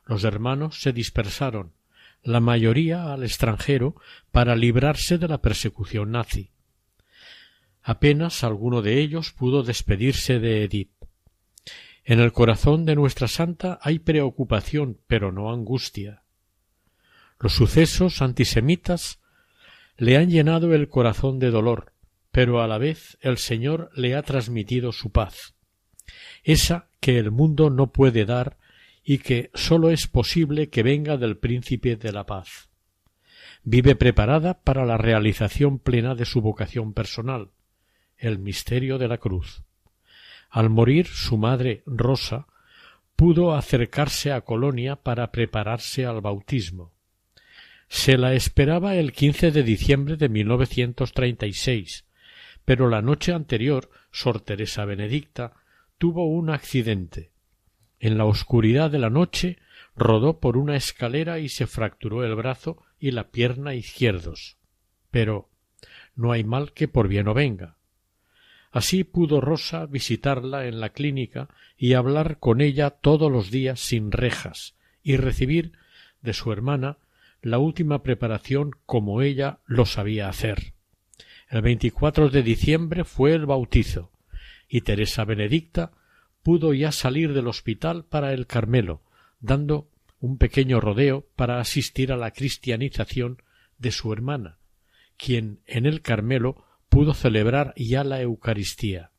[0.06, 1.74] los hermanos se dispersaron,
[2.28, 3.96] la mayoría al extranjero
[4.32, 6.52] para librarse de la persecución nazi.
[7.82, 10.92] Apenas alguno de ellos pudo despedirse de Edith.
[12.04, 16.24] En el corazón de nuestra santa hay preocupación, pero no angustia.
[17.40, 19.22] Los sucesos antisemitas
[19.96, 21.94] le han llenado el corazón de dolor,
[22.32, 25.56] pero a la vez el Señor le ha transmitido su paz,
[26.44, 28.58] esa que el mundo no puede dar
[29.10, 32.70] y que sólo es posible que venga del príncipe de la paz.
[33.63, 37.52] Vive preparada para la realización plena de su vocación personal,
[38.17, 39.63] el misterio de la cruz.
[40.50, 42.48] Al morir su madre Rosa
[43.15, 46.91] pudo acercarse a Colonia para prepararse al bautismo.
[47.88, 52.04] Se la esperaba el 15 de diciembre de 1936,
[52.65, 55.54] pero la noche anterior Sor Teresa Benedicta
[55.98, 57.37] tuvo un accidente
[57.99, 59.57] en la oscuridad de la noche
[59.95, 64.57] rodó por una escalera y se fracturó el brazo y la pierna izquierdos.
[65.12, 65.49] Pero
[66.15, 67.77] no hay mal que por bien no venga.
[68.71, 74.12] Así pudo Rosa visitarla en la clínica y hablar con ella todos los días sin
[74.12, 75.71] rejas y recibir
[76.21, 76.97] de su hermana
[77.41, 80.73] la última preparación como ella lo sabía hacer.
[81.49, 84.12] El 24 de diciembre fue el bautizo
[84.67, 85.93] y Teresa Benedicta
[86.47, 89.01] pudo ya salir del hospital para el Carmelo,
[89.41, 89.89] dando
[90.21, 93.41] un pequeño rodeo para asistir a la cristianización
[93.77, 94.57] de su hermana,
[95.17, 99.12] quien en el Carmelo pudo celebrar ya la Eucaristía.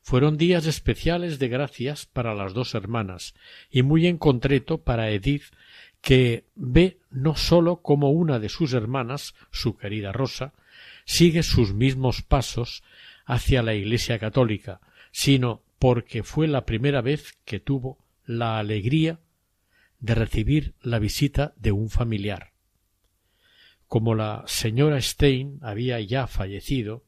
[0.00, 3.34] Fueron días especiales de gracias para las dos hermanas
[3.68, 5.46] y muy en concreto para Edith,
[6.00, 10.52] que ve no sólo como una de sus hermanas, su querida Rosa,
[11.04, 12.84] sigue sus mismos pasos
[13.26, 14.80] hacia la Iglesia católica,
[15.10, 19.20] sino porque fue la primera vez que tuvo la alegría
[20.00, 22.52] de recibir la visita de un familiar.
[23.86, 27.04] Como la señora Stein había ya fallecido,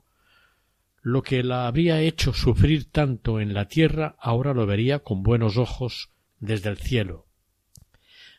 [1.02, 5.56] lo que la habría hecho sufrir tanto en la tierra ahora lo vería con buenos
[5.56, 7.26] ojos desde el cielo.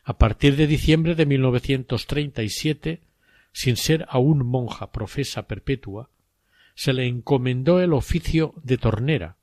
[0.04, 3.02] A partir de diciembre de 1937,
[3.52, 6.10] sin ser aún monja profesa perpetua,
[6.74, 9.36] se le encomendó el oficio de tornera,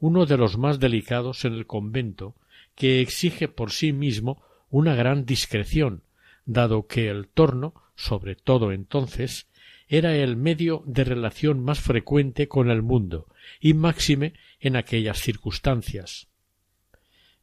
[0.00, 2.34] uno de los más delicados en el convento,
[2.74, 6.02] que exige por sí mismo una gran discreción,
[6.44, 9.48] dado que el torno, sobre todo entonces,
[9.88, 13.26] era el medio de relación más frecuente con el mundo,
[13.60, 16.28] y máxime en aquellas circunstancias.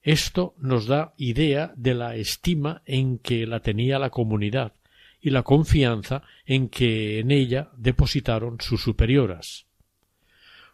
[0.01, 4.73] Esto nos da idea de la estima en que la tenía la comunidad
[5.21, 9.65] y la confianza en que en ella depositaron sus superioras.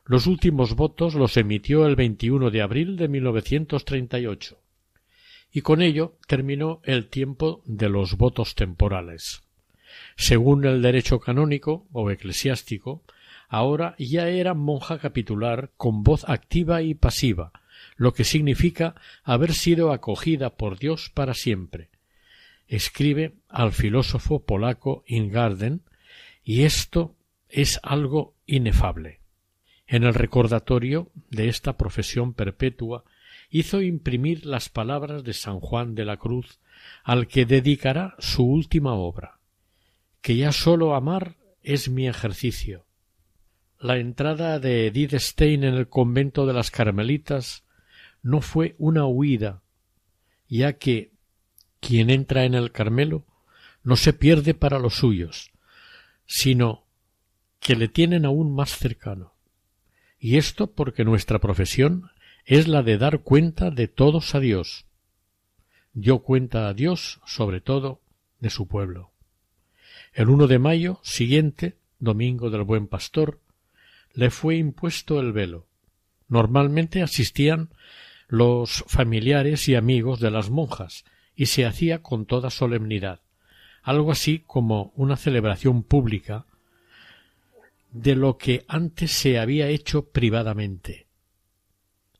[0.09, 4.59] Los últimos votos los emitió el 21 de abril de 1938
[5.51, 9.43] y con ello terminó el tiempo de los votos temporales.
[10.17, 13.03] Según el derecho canónico o eclesiástico,
[13.49, 17.51] ahora ya era monja capitular con voz activa y pasiva,
[17.95, 21.91] lo que significa haber sido acogida por Dios para siempre.
[22.67, 25.83] Escribe al filósofo polaco Ingarden,
[26.43, 27.13] y esto
[27.47, 29.18] es algo inefable.
[29.91, 33.05] En el recordatorio de esta profesión perpetua
[33.49, 36.59] hizo imprimir las palabras de San Juan de la Cruz,
[37.03, 39.39] al que dedicará su última obra,
[40.21, 42.85] que ya sólo amar es mi ejercicio.
[43.79, 47.63] La entrada de Edith Stein en el convento de las Carmelitas
[48.21, 49.63] no fue una huida,
[50.47, 51.13] ya que
[51.79, 53.25] quien entra en el Carmelo
[53.81, 55.51] no se pierde para los suyos,
[56.27, 56.85] sino
[57.59, 59.38] que le tienen aún más cercano.
[60.19, 62.11] Y esto porque nuestra profesión
[62.45, 64.85] es la de dar cuenta de todos a Dios.
[65.93, 68.01] Dio cuenta a Dios, sobre todo,
[68.39, 69.11] de su pueblo.
[70.13, 73.39] El 1 de mayo siguiente, domingo del Buen Pastor,
[74.13, 75.67] le fue impuesto el velo.
[76.27, 77.69] Normalmente asistían
[78.27, 81.05] los familiares y amigos de las monjas,
[81.35, 83.21] y se hacía con toda solemnidad,
[83.81, 86.45] algo así como una celebración pública
[87.91, 91.07] de lo que antes se había hecho privadamente.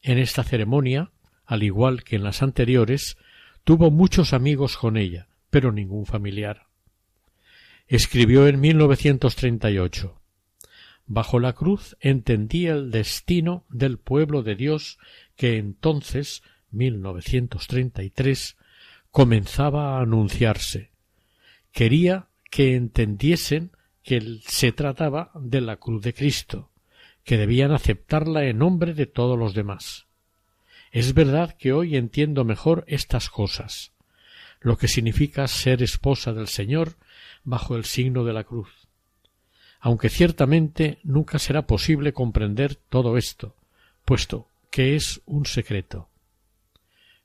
[0.01, 1.11] En esta ceremonia,
[1.45, 3.17] al igual que en las anteriores,
[3.63, 6.67] tuvo muchos amigos con ella, pero ningún familiar.
[7.87, 10.19] Escribió en 1938
[11.11, 14.99] Bajo la cruz entendí el destino del pueblo de Dios
[15.35, 18.57] que entonces, 1933,
[19.09, 20.91] comenzaba a anunciarse.
[21.71, 23.71] Quería que entendiesen
[24.03, 26.71] que se trataba de la cruz de Cristo,
[27.23, 30.07] que debían aceptarla en nombre de todos los demás.
[30.91, 33.91] Es verdad que hoy entiendo mejor estas cosas,
[34.61, 36.95] lo que significa ser esposa del Señor
[37.43, 38.87] bajo el signo de la cruz.
[39.79, 43.55] Aunque ciertamente nunca será posible comprender todo esto,
[44.05, 46.09] puesto que es un secreto.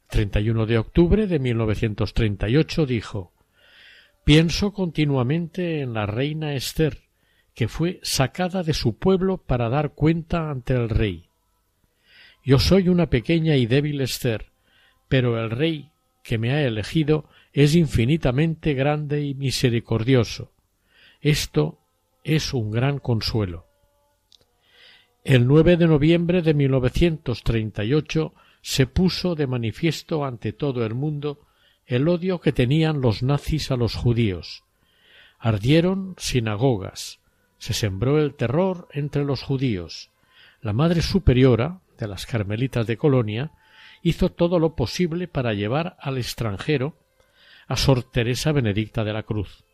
[0.08, 3.33] 31 de octubre de 1938 dijo
[4.24, 7.02] Pienso continuamente en la reina Esther,
[7.54, 11.28] que fue sacada de su pueblo para dar cuenta ante el rey.
[12.42, 14.46] Yo soy una pequeña y débil Esther,
[15.08, 15.90] pero el rey
[16.22, 20.52] que me ha elegido es infinitamente grande y misericordioso.
[21.20, 21.78] Esto
[22.24, 23.66] es un gran consuelo.
[25.22, 31.40] El 9 de noviembre de 1938 se puso de manifiesto ante todo el mundo
[31.86, 34.64] el odio que tenían los nazis a los judíos.
[35.38, 37.20] Ardieron sinagogas,
[37.58, 40.10] se sembró el terror entre los judíos.
[40.62, 43.52] La Madre Superiora de las Carmelitas de Colonia
[44.02, 46.96] hizo todo lo posible para llevar al extranjero
[47.66, 49.64] a Sor Teresa Benedicta de la Cruz.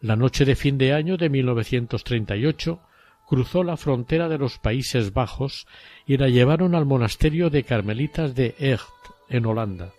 [0.00, 2.80] La noche de fin de año de 1938
[3.26, 5.66] cruzó la frontera de los Países Bajos
[6.06, 8.88] y la llevaron al monasterio de Carmelitas de Echt,
[9.28, 9.92] en Holanda.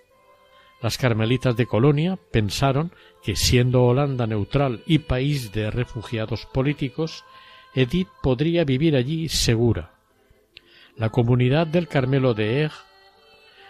[0.82, 2.92] Las carmelitas de Colonia pensaron
[3.24, 7.26] que, siendo Holanda neutral y país de refugiados políticos,
[7.74, 9.92] Edith podría vivir allí segura.
[10.96, 12.72] La comunidad del Carmelo de Eg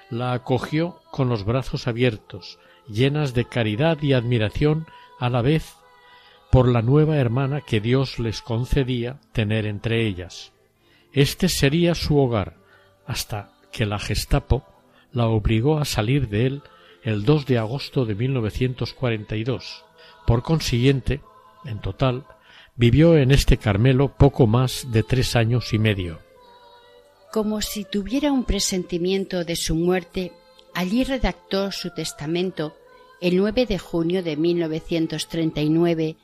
[0.10, 4.88] la acogió con los brazos abiertos, llenas de caridad y admiración
[5.20, 5.76] a la vez
[6.52, 10.52] por la nueva hermana que Dios les concedía tener entre ellas.
[11.12, 12.58] Este sería su hogar,
[13.06, 14.66] hasta que la Gestapo
[15.12, 16.64] la obligó a salir de él
[17.04, 19.86] el 2 de agosto de 1942.
[20.26, 21.22] Por consiguiente,
[21.66, 22.26] en total,
[22.76, 26.20] vivió en este Carmelo poco más de tres años y medio.
[27.32, 30.32] Como si tuviera un presentimiento de su muerte,
[30.74, 32.76] allí redactó su testamento
[33.22, 36.16] el 9 de junio de 1939,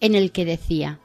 [0.00, 1.00] en el que decía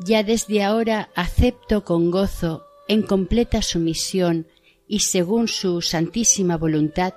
[0.00, 4.46] Ya desde ahora acepto con gozo, en completa sumisión
[4.88, 7.14] y según su santísima voluntad,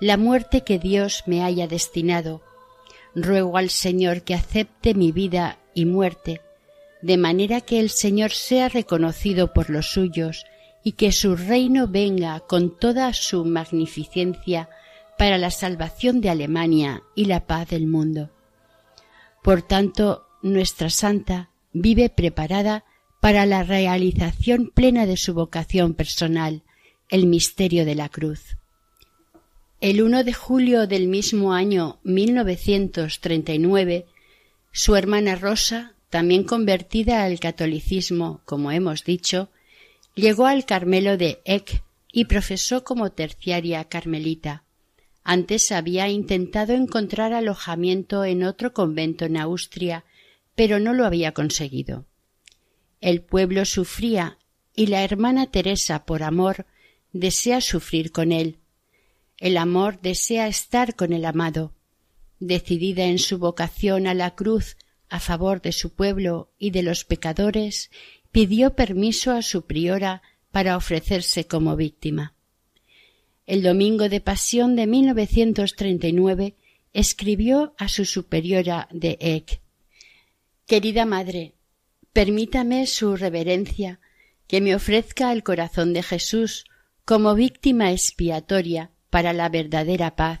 [0.00, 2.40] la muerte que Dios me haya destinado.
[3.14, 6.40] Ruego al Señor que acepte mi vida y muerte,
[7.02, 10.44] de manera que el Señor sea reconocido por los suyos
[10.84, 14.68] y que su reino venga con toda su magnificencia
[15.16, 18.30] para la salvación de Alemania y la paz del mundo.
[19.42, 22.84] Por tanto, nuestra santa vive preparada
[23.20, 26.62] para la realización plena de su vocación personal,
[27.10, 28.57] el misterio de la cruz.
[29.80, 34.06] El 1 de julio del mismo año 1939,
[34.72, 39.50] su hermana Rosa, también convertida al catolicismo, como hemos dicho,
[40.16, 44.64] llegó al Carmelo de Eck y profesó como terciaria carmelita.
[45.22, 50.04] Antes había intentado encontrar alojamiento en otro convento en Austria,
[50.56, 52.04] pero no lo había conseguido.
[53.00, 54.38] El pueblo sufría
[54.74, 56.66] y la hermana Teresa, por amor,
[57.12, 58.58] desea sufrir con él.
[59.38, 61.72] El amor desea estar con el amado.
[62.40, 64.76] Decidida en su vocación a la cruz
[65.08, 67.90] a favor de su pueblo y de los pecadores,
[68.30, 72.34] pidió permiso a su priora para ofrecerse como víctima.
[73.46, 76.56] El domingo de pasión de 1939
[76.92, 79.60] escribió a su superiora de Eck
[80.66, 81.54] Querida madre,
[82.12, 84.00] permítame su reverencia
[84.46, 86.64] que me ofrezca el corazón de Jesús
[87.06, 90.40] como víctima expiatoria para la verdadera paz,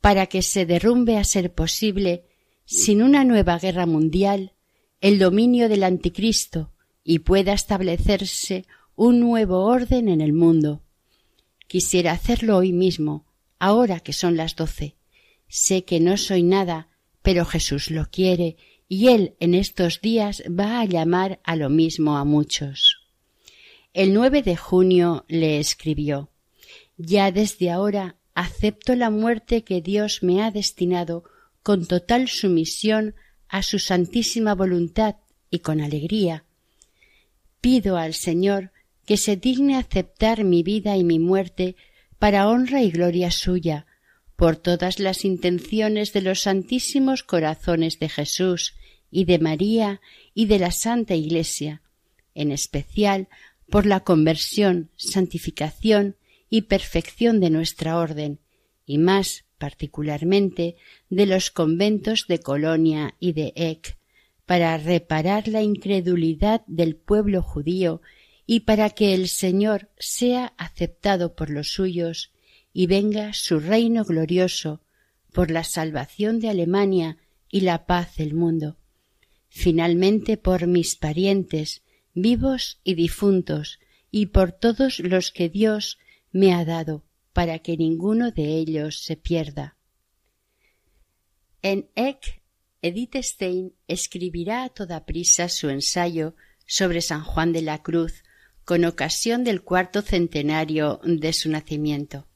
[0.00, 2.24] para que se derrumbe a ser posible,
[2.64, 4.52] sin una nueva guerra mundial,
[5.00, 6.72] el dominio del anticristo
[7.04, 8.64] y pueda establecerse
[8.96, 10.82] un nuevo orden en el mundo.
[11.68, 13.26] Quisiera hacerlo hoy mismo,
[13.58, 14.96] ahora que son las doce.
[15.48, 16.88] Sé que no soy nada,
[17.22, 18.56] pero Jesús lo quiere
[18.88, 23.02] y él en estos días va a llamar a lo mismo a muchos.
[23.92, 26.30] El 9 de junio le escribió
[26.96, 31.24] Ya desde ahora acepto la muerte que Dios me ha destinado
[31.62, 33.14] con total sumisión
[33.48, 35.16] a su santísima voluntad
[35.50, 36.44] y con alegría.
[37.60, 38.72] Pido al Señor
[39.04, 41.76] que se digne aceptar mi vida y mi muerte
[42.18, 43.86] para honra y gloria suya,
[44.36, 48.74] por todas las intenciones de los santísimos corazones de Jesús
[49.10, 50.00] y de María
[50.34, 51.82] y de la Santa Iglesia,
[52.34, 53.28] en especial
[53.70, 56.16] por la conversión, santificación
[56.48, 58.40] y perfección de nuestra orden,
[58.84, 60.76] y más particularmente
[61.08, 63.98] de los conventos de Colonia y de Eck,
[64.44, 68.00] para reparar la incredulidad del pueblo judío
[68.46, 72.32] y para que el Señor sea aceptado por los suyos
[72.72, 74.82] y venga su reino glorioso
[75.32, 77.18] por la salvación de Alemania
[77.50, 78.78] y la paz del mundo.
[79.48, 81.82] Finalmente por mis parientes,
[82.14, 83.80] vivos y difuntos,
[84.10, 85.98] y por todos los que Dios
[86.36, 89.78] me ha dado, para que ninguno de ellos se pierda.
[91.62, 92.42] En Eck,
[92.82, 98.22] Edith Stein escribirá a toda prisa su ensayo sobre San Juan de la Cruz
[98.66, 102.26] con ocasión del cuarto centenario de su nacimiento,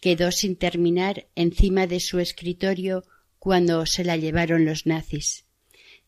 [0.00, 3.04] Quedó sin terminar encima de su escritorio
[3.38, 5.46] cuando se la llevaron los nazis.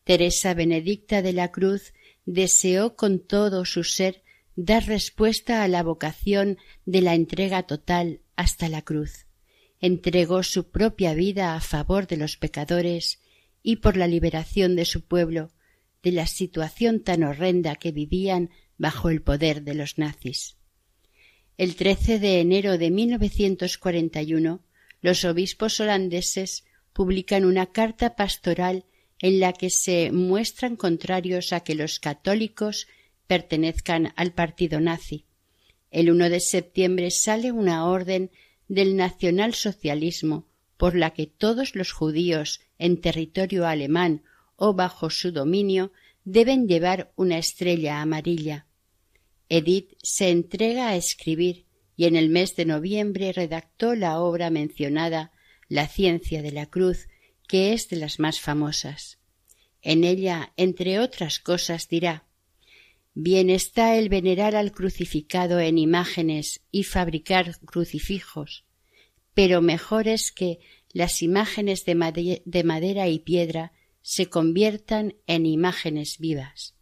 [0.03, 1.93] Teresa Benedicta de la Cruz
[2.25, 4.23] deseó con todo su ser
[4.55, 9.25] dar respuesta a la vocación de la entrega total hasta la cruz.
[9.79, 13.19] Entregó su propia vida a favor de los pecadores
[13.67, 15.49] y por la liberación de su pueblo
[16.03, 20.55] de la situación tan horrenda que vivían bajo el poder de los nazis.
[21.57, 24.61] El 13 de enero de 1941
[25.01, 26.63] los obispos holandeses
[26.93, 28.85] publican una carta pastoral
[29.19, 32.87] en la que se muestran contrarios a que los católicos
[33.25, 35.25] pertenezcan al partido nazi.
[35.89, 38.29] El 1 de septiembre sale una orden
[38.67, 40.45] del nacionalsocialismo
[40.77, 44.23] por la que todos los judíos en territorio alemán
[44.55, 45.91] o bajo su dominio
[46.23, 48.67] deben llevar una estrella amarilla.
[49.49, 51.65] Edith se entrega a escribir
[51.95, 55.31] y en el mes de noviembre redactó la obra mencionada
[55.67, 57.07] la ciencia de la cruz,
[57.47, 59.19] que es de las más famosas.
[59.81, 62.25] En ella, entre otras cosas, dirá
[63.13, 68.64] Bien está el venerar al crucificado en imágenes y fabricar crucifijos,
[69.35, 70.59] pero mejor es que
[70.91, 76.73] las imágenes de, de madera y piedra se conviertan en imágenes vivas.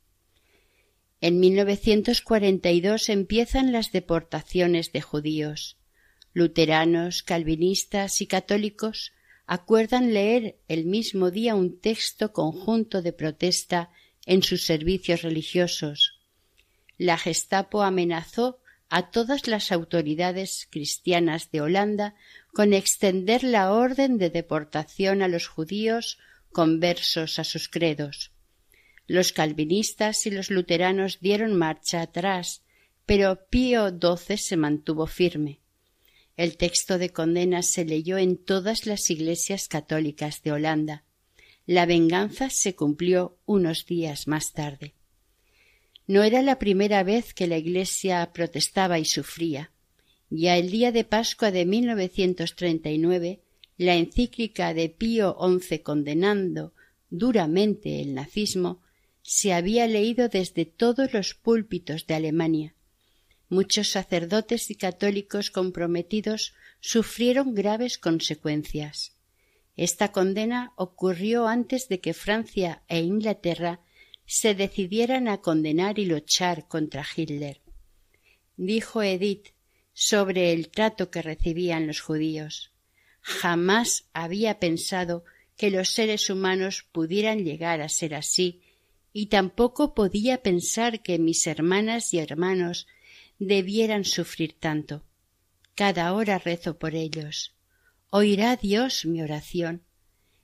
[1.20, 5.78] En 1942 empiezan las deportaciones de judíos.
[6.34, 9.14] Luteranos, calvinistas y católicos
[9.46, 13.90] acuerdan leer el mismo día un texto conjunto de protesta
[14.26, 16.20] en sus servicios religiosos.
[16.98, 22.16] La Gestapo amenazó a todas las autoridades cristianas de Holanda
[22.54, 26.20] con extender la orden de deportación a los judíos
[26.52, 28.32] conversos a sus credos.
[29.08, 32.64] Los calvinistas y los luteranos dieron marcha atrás,
[33.06, 35.60] pero Pío XII se mantuvo firme.
[36.38, 41.04] El texto de condena se leyó en todas las iglesias católicas de Holanda.
[41.66, 44.94] La venganza se cumplió unos días más tarde.
[46.06, 49.72] No era la primera vez que la Iglesia protestaba y sufría.
[50.36, 53.44] Ya el día de Pascua de 1939,
[53.78, 56.74] la encíclica de Pío XI condenando
[57.12, 58.82] duramente el nazismo
[59.22, 62.74] se había leído desde todos los púlpitos de Alemania.
[63.48, 69.16] Muchos sacerdotes y católicos comprometidos sufrieron graves consecuencias.
[69.76, 73.82] Esta condena ocurrió antes de que Francia e Inglaterra
[74.26, 77.62] se decidieran a condenar y luchar contra Hitler.
[78.58, 79.53] Dijo Edith
[79.94, 82.72] sobre el trato que recibían los judíos.
[83.22, 85.24] Jamás había pensado
[85.56, 88.62] que los seres humanos pudieran llegar a ser así
[89.14, 92.88] y tampoco podía pensar que mis hermanas y hermanos
[93.38, 95.06] debieran sufrir tanto.
[95.76, 97.56] Cada hora rezo por ellos.
[98.10, 99.84] Oirá Dios mi oración.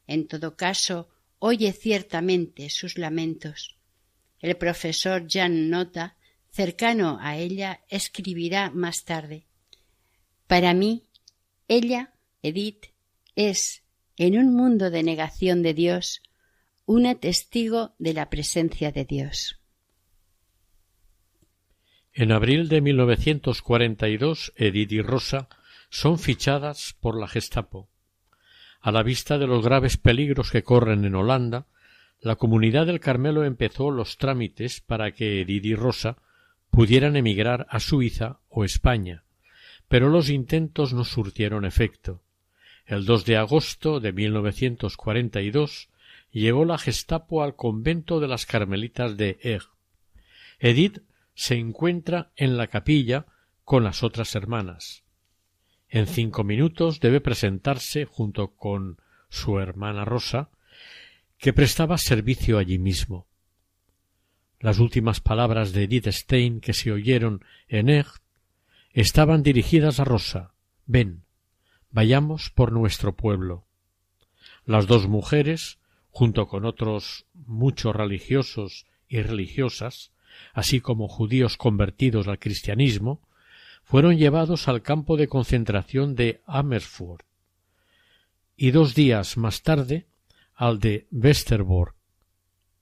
[0.07, 3.77] En todo caso, oye ciertamente sus lamentos.
[4.39, 6.17] El profesor Jan Nota,
[6.51, 9.45] cercano a ella, escribirá más tarde.
[10.47, 11.03] Para mí,
[11.67, 12.87] ella, Edith,
[13.35, 13.83] es,
[14.17, 16.21] en un mundo de negación de Dios,
[16.85, 19.59] una testigo de la presencia de Dios.
[22.13, 25.47] En abril de 1942, Edith y Rosa
[25.89, 27.89] son fichadas por la Gestapo.
[28.81, 31.67] A la vista de los graves peligros que corren en Holanda,
[32.21, 36.17] la comunidad del Carmelo empezó los trámites para que Edith y Rosa
[36.71, 39.23] pudieran emigrar a Suiza o España,
[39.87, 42.21] pero los intentos no surtieron efecto.
[42.85, 45.89] El 2 de agosto de 1942
[46.31, 49.61] llegó la Gestapo al convento de las Carmelitas de Eg.
[50.59, 51.01] Edith
[51.35, 53.25] se encuentra en la capilla
[53.63, 55.03] con las otras hermanas.
[55.87, 58.97] En cinco minutos debe presentarse junto con
[59.29, 60.49] su hermana Rosa,
[61.37, 63.28] que prestaba servicio allí mismo.
[64.59, 68.07] Las últimas palabras de Edith Stein que se oyeron en Eg
[68.91, 70.53] estaban dirigidas a Rosa.
[70.85, 71.23] Ven,
[71.91, 73.65] vayamos por nuestro pueblo.
[74.65, 75.79] Las dos mujeres
[76.09, 80.11] junto con otros muchos religiosos y religiosas,
[80.53, 83.21] así como judíos convertidos al cristianismo,
[83.83, 87.25] fueron llevados al campo de concentración de Amersfoort
[88.57, 90.07] y dos días más tarde
[90.53, 91.95] al de Westerbork,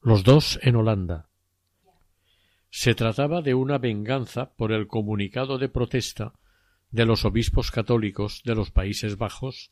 [0.02, 1.30] los dos en Holanda.
[2.70, 6.34] Se trataba de una venganza por el comunicado de protesta
[6.92, 9.72] de los obispos católicos de los Países Bajos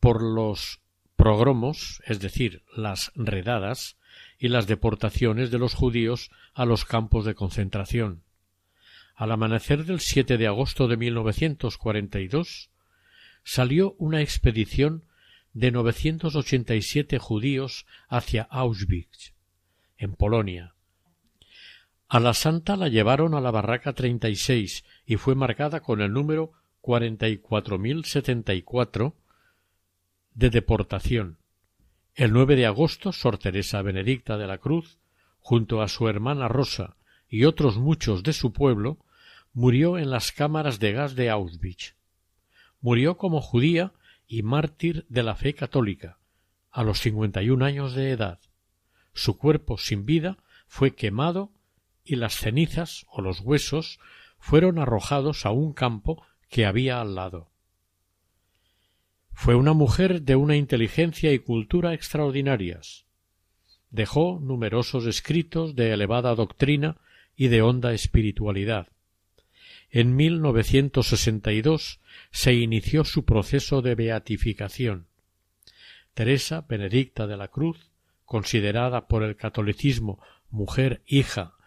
[0.00, 0.80] por los
[1.16, 3.98] progromos, es decir, las redadas
[4.38, 8.22] y las deportaciones de los judíos a los campos de concentración.
[9.14, 12.70] Al amanecer del 7 de agosto de 1942
[13.42, 15.04] salió una expedición
[15.54, 19.34] de 987 judíos hacia Auschwitz,
[19.96, 20.74] en Polonia.
[22.10, 26.52] A la santa la llevaron a la barraca 36 y fue marcada con el número
[26.80, 29.12] 44.074
[30.32, 31.36] de deportación.
[32.14, 34.96] El 9 de agosto, Sor Teresa Benedicta de la Cruz,
[35.38, 36.96] junto a su hermana Rosa
[37.28, 39.04] y otros muchos de su pueblo,
[39.52, 41.94] murió en las cámaras de gas de Auschwitz.
[42.80, 43.92] Murió como judía
[44.26, 46.16] y mártir de la fe católica,
[46.70, 48.40] a los cincuenta y un años de edad.
[49.12, 50.38] Su cuerpo sin vida
[50.68, 51.52] fue quemado
[52.08, 54.00] y las cenizas o los huesos
[54.38, 57.50] fueron arrojados a un campo que había al lado.
[59.32, 63.04] Fue una mujer de una inteligencia y cultura extraordinarias.
[63.90, 66.96] Dejó numerosos escritos de elevada doctrina
[67.36, 68.88] y de honda espiritualidad.
[69.90, 72.00] En 1962
[72.30, 75.06] se inició su proceso de beatificación.
[76.14, 77.90] Teresa Benedicta de la Cruz,
[78.24, 81.57] considerada por el catolicismo mujer hija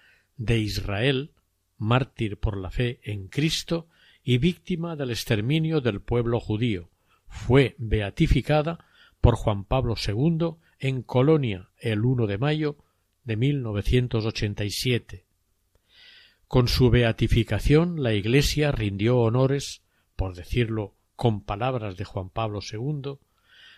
[0.41, 1.33] de Israel,
[1.77, 3.87] mártir por la fe en Cristo
[4.23, 6.89] y víctima del exterminio del pueblo judío.
[7.27, 8.83] Fue beatificada
[9.21, 12.77] por Juan Pablo II en Colonia el 1 de mayo
[13.23, 15.25] de 1987.
[16.47, 19.83] Con su beatificación la Iglesia rindió honores,
[20.15, 23.19] por decirlo con palabras de Juan Pablo II,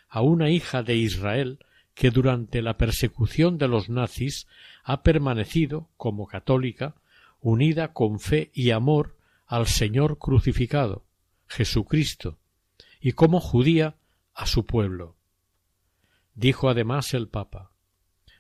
[0.08, 1.60] a una hija de Israel
[1.94, 4.48] que durante la persecución de los nazis
[4.84, 6.96] ha permanecido, como católica,
[7.42, 11.06] unida con fe y amor al Señor crucificado,
[11.48, 12.40] Jesucristo,
[13.00, 13.96] y como judía
[14.34, 15.16] a su pueblo.
[16.34, 17.72] Dijo además el Papa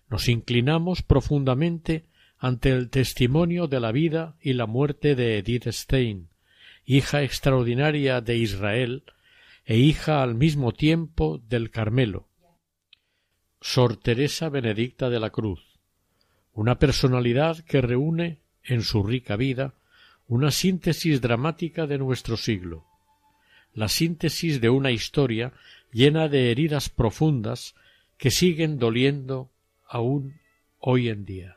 [0.09, 2.05] Nos inclinamos profundamente
[2.39, 6.29] ante el testimonio de la vida y la muerte de Edith Stein,
[6.85, 9.03] hija extraordinaria de Israel
[9.65, 12.27] e hija al mismo tiempo del Carmelo,
[13.65, 15.79] Sor Teresa Benedicta de la Cruz,
[16.51, 19.73] una personalidad que reúne en su rica vida
[20.27, 22.85] una síntesis dramática de nuestro siglo,
[23.73, 25.53] la síntesis de una historia
[25.93, 27.73] llena de heridas profundas
[28.17, 29.49] que siguen doliendo
[29.87, 30.41] aún
[30.79, 31.55] hoy en día.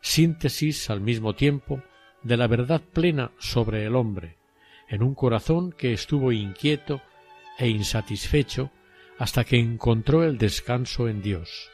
[0.00, 1.82] Síntesis al mismo tiempo
[2.22, 4.38] de la verdad plena sobre el hombre,
[4.88, 7.02] en un corazón que estuvo inquieto
[7.58, 8.72] e insatisfecho
[9.18, 11.70] hasta que encontró el descanso en Dios.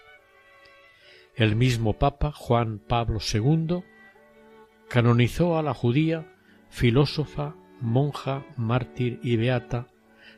[1.36, 3.82] El mismo Papa Juan Pablo II
[4.88, 6.32] canonizó a la judía,
[6.70, 9.88] filósofa, monja, mártir y beata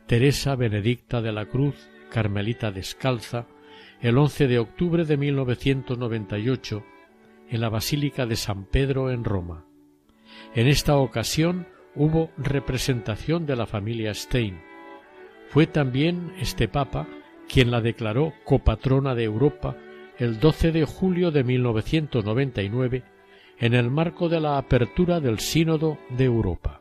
[0.06, 3.46] Teresa Benedicta de la Cruz, carmelita descalza,
[4.00, 6.84] el 11 de octubre de 1998
[7.48, 9.64] en la Basílica de San Pedro en Roma.
[10.54, 14.60] En esta ocasión hubo representación de la familia Stein,
[15.48, 17.06] fue también este Papa
[17.48, 19.76] quien la declaró copatrona de Europa
[20.18, 23.02] el 12 de julio de 1999
[23.58, 26.80] en el marco de la apertura del Sínodo de Europa.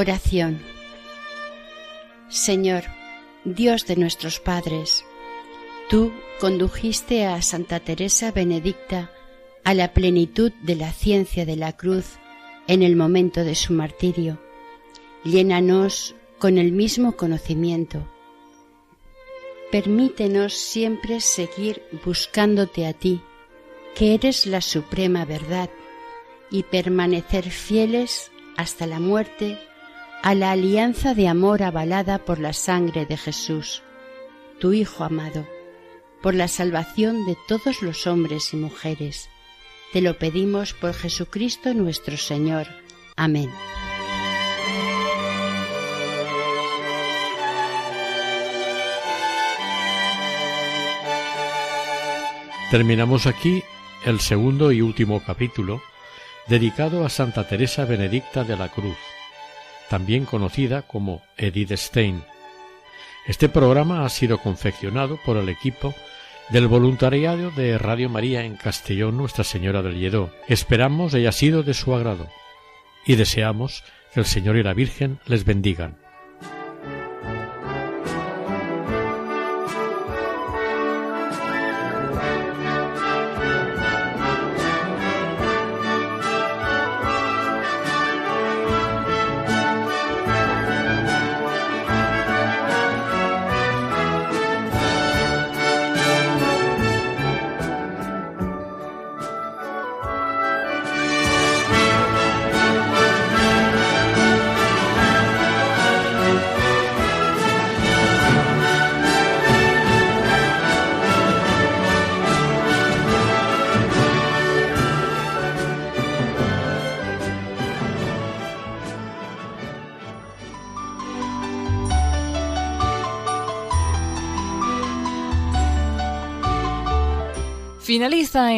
[0.00, 0.62] Oración.
[2.30, 2.84] Señor,
[3.44, 5.04] Dios de nuestros padres,
[5.90, 9.10] tú condujiste a Santa Teresa Benedicta
[9.62, 12.16] a la plenitud de la ciencia de la cruz
[12.66, 14.40] en el momento de su martirio.
[15.22, 18.10] Llénanos con el mismo conocimiento.
[19.70, 23.20] Permítenos siempre seguir buscándote a ti,
[23.94, 25.68] que eres la suprema verdad,
[26.50, 29.58] y permanecer fieles hasta la muerte
[30.22, 33.82] a la alianza de amor avalada por la sangre de Jesús,
[34.58, 35.46] tu Hijo amado,
[36.22, 39.30] por la salvación de todos los hombres y mujeres.
[39.92, 42.66] Te lo pedimos por Jesucristo nuestro Señor.
[43.16, 43.50] Amén.
[52.70, 53.64] Terminamos aquí
[54.04, 55.82] el segundo y último capítulo
[56.46, 58.96] dedicado a Santa Teresa Benedicta de la Cruz
[59.90, 62.22] también conocida como Edith Stein.
[63.26, 65.92] Este programa ha sido confeccionado por el equipo
[66.50, 70.30] del voluntariado de Radio María en Castellón Nuestra Señora del Lledó.
[70.46, 72.28] Esperamos haya sido de su agrado
[73.04, 73.82] y deseamos
[74.14, 75.96] que el Señor y la Virgen les bendigan.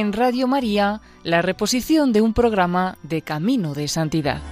[0.02, 4.51] En Radio María la reposición de un programa de Camino de Santidad.